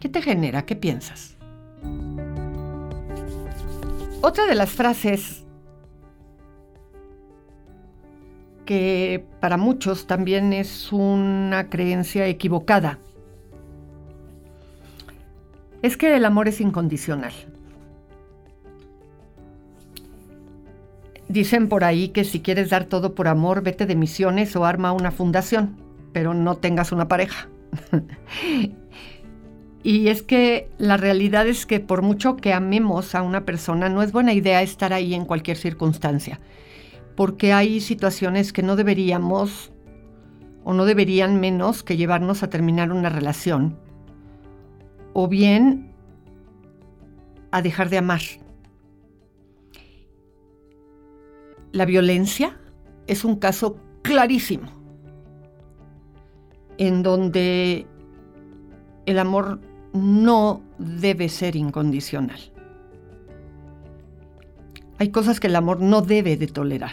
¿qué 0.00 0.08
te 0.08 0.22
genera? 0.22 0.64
¿Qué 0.64 0.74
piensas? 0.74 1.35
Otra 4.22 4.46
de 4.46 4.54
las 4.54 4.70
frases 4.70 5.44
que 8.64 9.24
para 9.40 9.56
muchos 9.56 10.06
también 10.06 10.52
es 10.52 10.92
una 10.92 11.70
creencia 11.70 12.26
equivocada 12.26 12.98
es 15.82 15.96
que 15.96 16.16
el 16.16 16.24
amor 16.24 16.48
es 16.48 16.60
incondicional. 16.60 17.32
Dicen 21.28 21.68
por 21.68 21.84
ahí 21.84 22.08
que 22.08 22.24
si 22.24 22.40
quieres 22.40 22.70
dar 22.70 22.84
todo 22.84 23.14
por 23.14 23.28
amor, 23.28 23.62
vete 23.62 23.86
de 23.86 23.94
misiones 23.94 24.54
o 24.56 24.64
arma 24.64 24.92
una 24.92 25.10
fundación, 25.10 25.76
pero 26.12 26.34
no 26.34 26.56
tengas 26.56 26.92
una 26.92 27.08
pareja. 27.08 27.48
Y 29.86 30.08
es 30.08 30.24
que 30.24 30.68
la 30.78 30.96
realidad 30.96 31.46
es 31.46 31.64
que 31.64 31.78
por 31.78 32.02
mucho 32.02 32.34
que 32.34 32.52
amemos 32.52 33.14
a 33.14 33.22
una 33.22 33.44
persona, 33.44 33.88
no 33.88 34.02
es 34.02 34.10
buena 34.10 34.32
idea 34.32 34.60
estar 34.60 34.92
ahí 34.92 35.14
en 35.14 35.24
cualquier 35.24 35.56
circunstancia, 35.56 36.40
porque 37.14 37.52
hay 37.52 37.80
situaciones 37.80 38.52
que 38.52 38.64
no 38.64 38.74
deberíamos 38.74 39.70
o 40.64 40.72
no 40.74 40.86
deberían 40.86 41.38
menos 41.38 41.84
que 41.84 41.96
llevarnos 41.96 42.42
a 42.42 42.50
terminar 42.50 42.90
una 42.90 43.10
relación, 43.10 43.78
o 45.12 45.28
bien 45.28 45.92
a 47.52 47.62
dejar 47.62 47.88
de 47.88 47.98
amar. 47.98 48.22
La 51.70 51.84
violencia 51.84 52.58
es 53.06 53.24
un 53.24 53.36
caso 53.36 53.78
clarísimo 54.02 54.68
en 56.76 57.04
donde 57.04 57.86
el 59.06 59.20
amor 59.20 59.60
no 59.96 60.62
debe 60.78 61.28
ser 61.28 61.56
incondicional. 61.56 62.38
Hay 64.98 65.10
cosas 65.10 65.40
que 65.40 65.48
el 65.48 65.56
amor 65.56 65.80
no 65.80 66.02
debe 66.02 66.36
de 66.36 66.46
tolerar. 66.46 66.92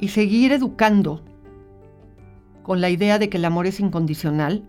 Y 0.00 0.08
seguir 0.08 0.52
educando 0.52 1.22
con 2.62 2.80
la 2.80 2.90
idea 2.90 3.18
de 3.18 3.28
que 3.28 3.38
el 3.38 3.44
amor 3.44 3.66
es 3.66 3.80
incondicional 3.80 4.62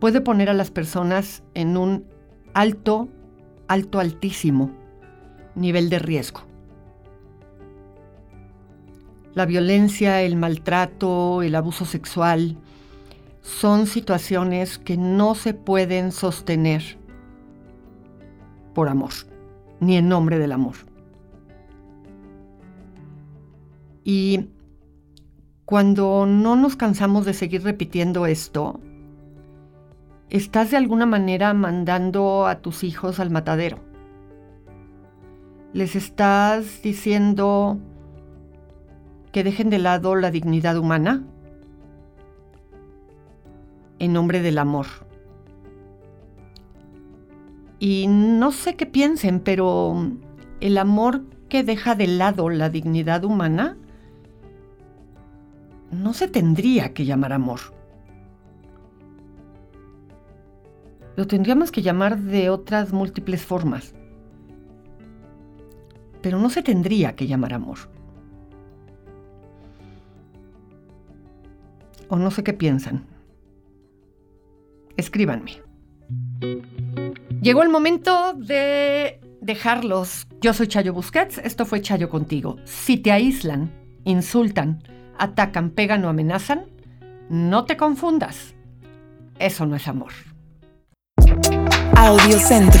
puede 0.00 0.20
poner 0.20 0.48
a 0.48 0.54
las 0.54 0.70
personas 0.70 1.42
en 1.54 1.76
un 1.76 2.06
alto, 2.54 3.08
alto, 3.68 4.00
altísimo 4.00 4.72
nivel 5.54 5.90
de 5.90 5.98
riesgo. 5.98 6.40
La 9.34 9.46
violencia, 9.46 10.22
el 10.22 10.36
maltrato, 10.36 11.42
el 11.42 11.54
abuso 11.54 11.84
sexual, 11.84 12.58
son 13.42 13.86
situaciones 13.86 14.78
que 14.78 14.96
no 14.96 15.34
se 15.34 15.52
pueden 15.52 16.12
sostener 16.12 16.98
por 18.72 18.88
amor, 18.88 19.12
ni 19.80 19.96
en 19.96 20.08
nombre 20.08 20.38
del 20.38 20.52
amor. 20.52 20.76
Y 24.04 24.48
cuando 25.64 26.26
no 26.26 26.56
nos 26.56 26.76
cansamos 26.76 27.24
de 27.24 27.34
seguir 27.34 27.62
repitiendo 27.62 28.26
esto, 28.26 28.80
estás 30.30 30.70
de 30.70 30.76
alguna 30.76 31.06
manera 31.06 31.52
mandando 31.52 32.46
a 32.46 32.60
tus 32.60 32.84
hijos 32.84 33.20
al 33.20 33.30
matadero. 33.30 33.78
Les 35.72 35.96
estás 35.96 36.82
diciendo 36.82 37.78
que 39.32 39.44
dejen 39.44 39.70
de 39.70 39.78
lado 39.78 40.14
la 40.14 40.30
dignidad 40.30 40.76
humana 40.76 41.24
en 44.02 44.12
nombre 44.12 44.42
del 44.42 44.58
amor. 44.58 44.86
Y 47.78 48.08
no 48.08 48.50
sé 48.50 48.74
qué 48.74 48.84
piensen, 48.84 49.38
pero 49.38 50.10
el 50.60 50.76
amor 50.76 51.22
que 51.48 51.62
deja 51.62 51.94
de 51.94 52.08
lado 52.08 52.48
la 52.50 52.68
dignidad 52.68 53.22
humana 53.22 53.76
no 55.92 56.14
se 56.14 56.26
tendría 56.26 56.92
que 56.94 57.04
llamar 57.04 57.32
amor. 57.32 57.60
Lo 61.14 61.28
tendríamos 61.28 61.70
que 61.70 61.82
llamar 61.82 62.18
de 62.18 62.50
otras 62.50 62.92
múltiples 62.92 63.44
formas. 63.44 63.94
Pero 66.22 66.40
no 66.40 66.50
se 66.50 66.64
tendría 66.64 67.14
que 67.14 67.28
llamar 67.28 67.54
amor. 67.54 67.78
O 72.08 72.16
no 72.16 72.32
sé 72.32 72.42
qué 72.42 72.52
piensan. 72.52 73.11
Escríbanme. 75.02 75.60
Llegó 77.40 77.64
el 77.64 77.70
momento 77.70 78.34
de 78.34 79.18
dejarlos. 79.40 80.28
Yo 80.40 80.54
soy 80.54 80.68
Chayo 80.68 80.92
Busquets, 80.92 81.38
esto 81.38 81.66
fue 81.66 81.82
Chayo 81.82 82.08
contigo. 82.08 82.56
Si 82.64 82.98
te 82.98 83.10
aíslan, 83.10 83.72
insultan, 84.04 84.80
atacan, 85.18 85.70
pegan 85.70 86.04
o 86.04 86.08
amenazan, 86.08 86.66
no 87.28 87.64
te 87.64 87.76
confundas. 87.76 88.54
Eso 89.40 89.66
no 89.66 89.74
es 89.74 89.88
amor. 89.88 90.12
Audio 91.96 92.38
Centro. 92.38 92.80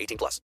18 0.01 0.17
plus. 0.17 0.39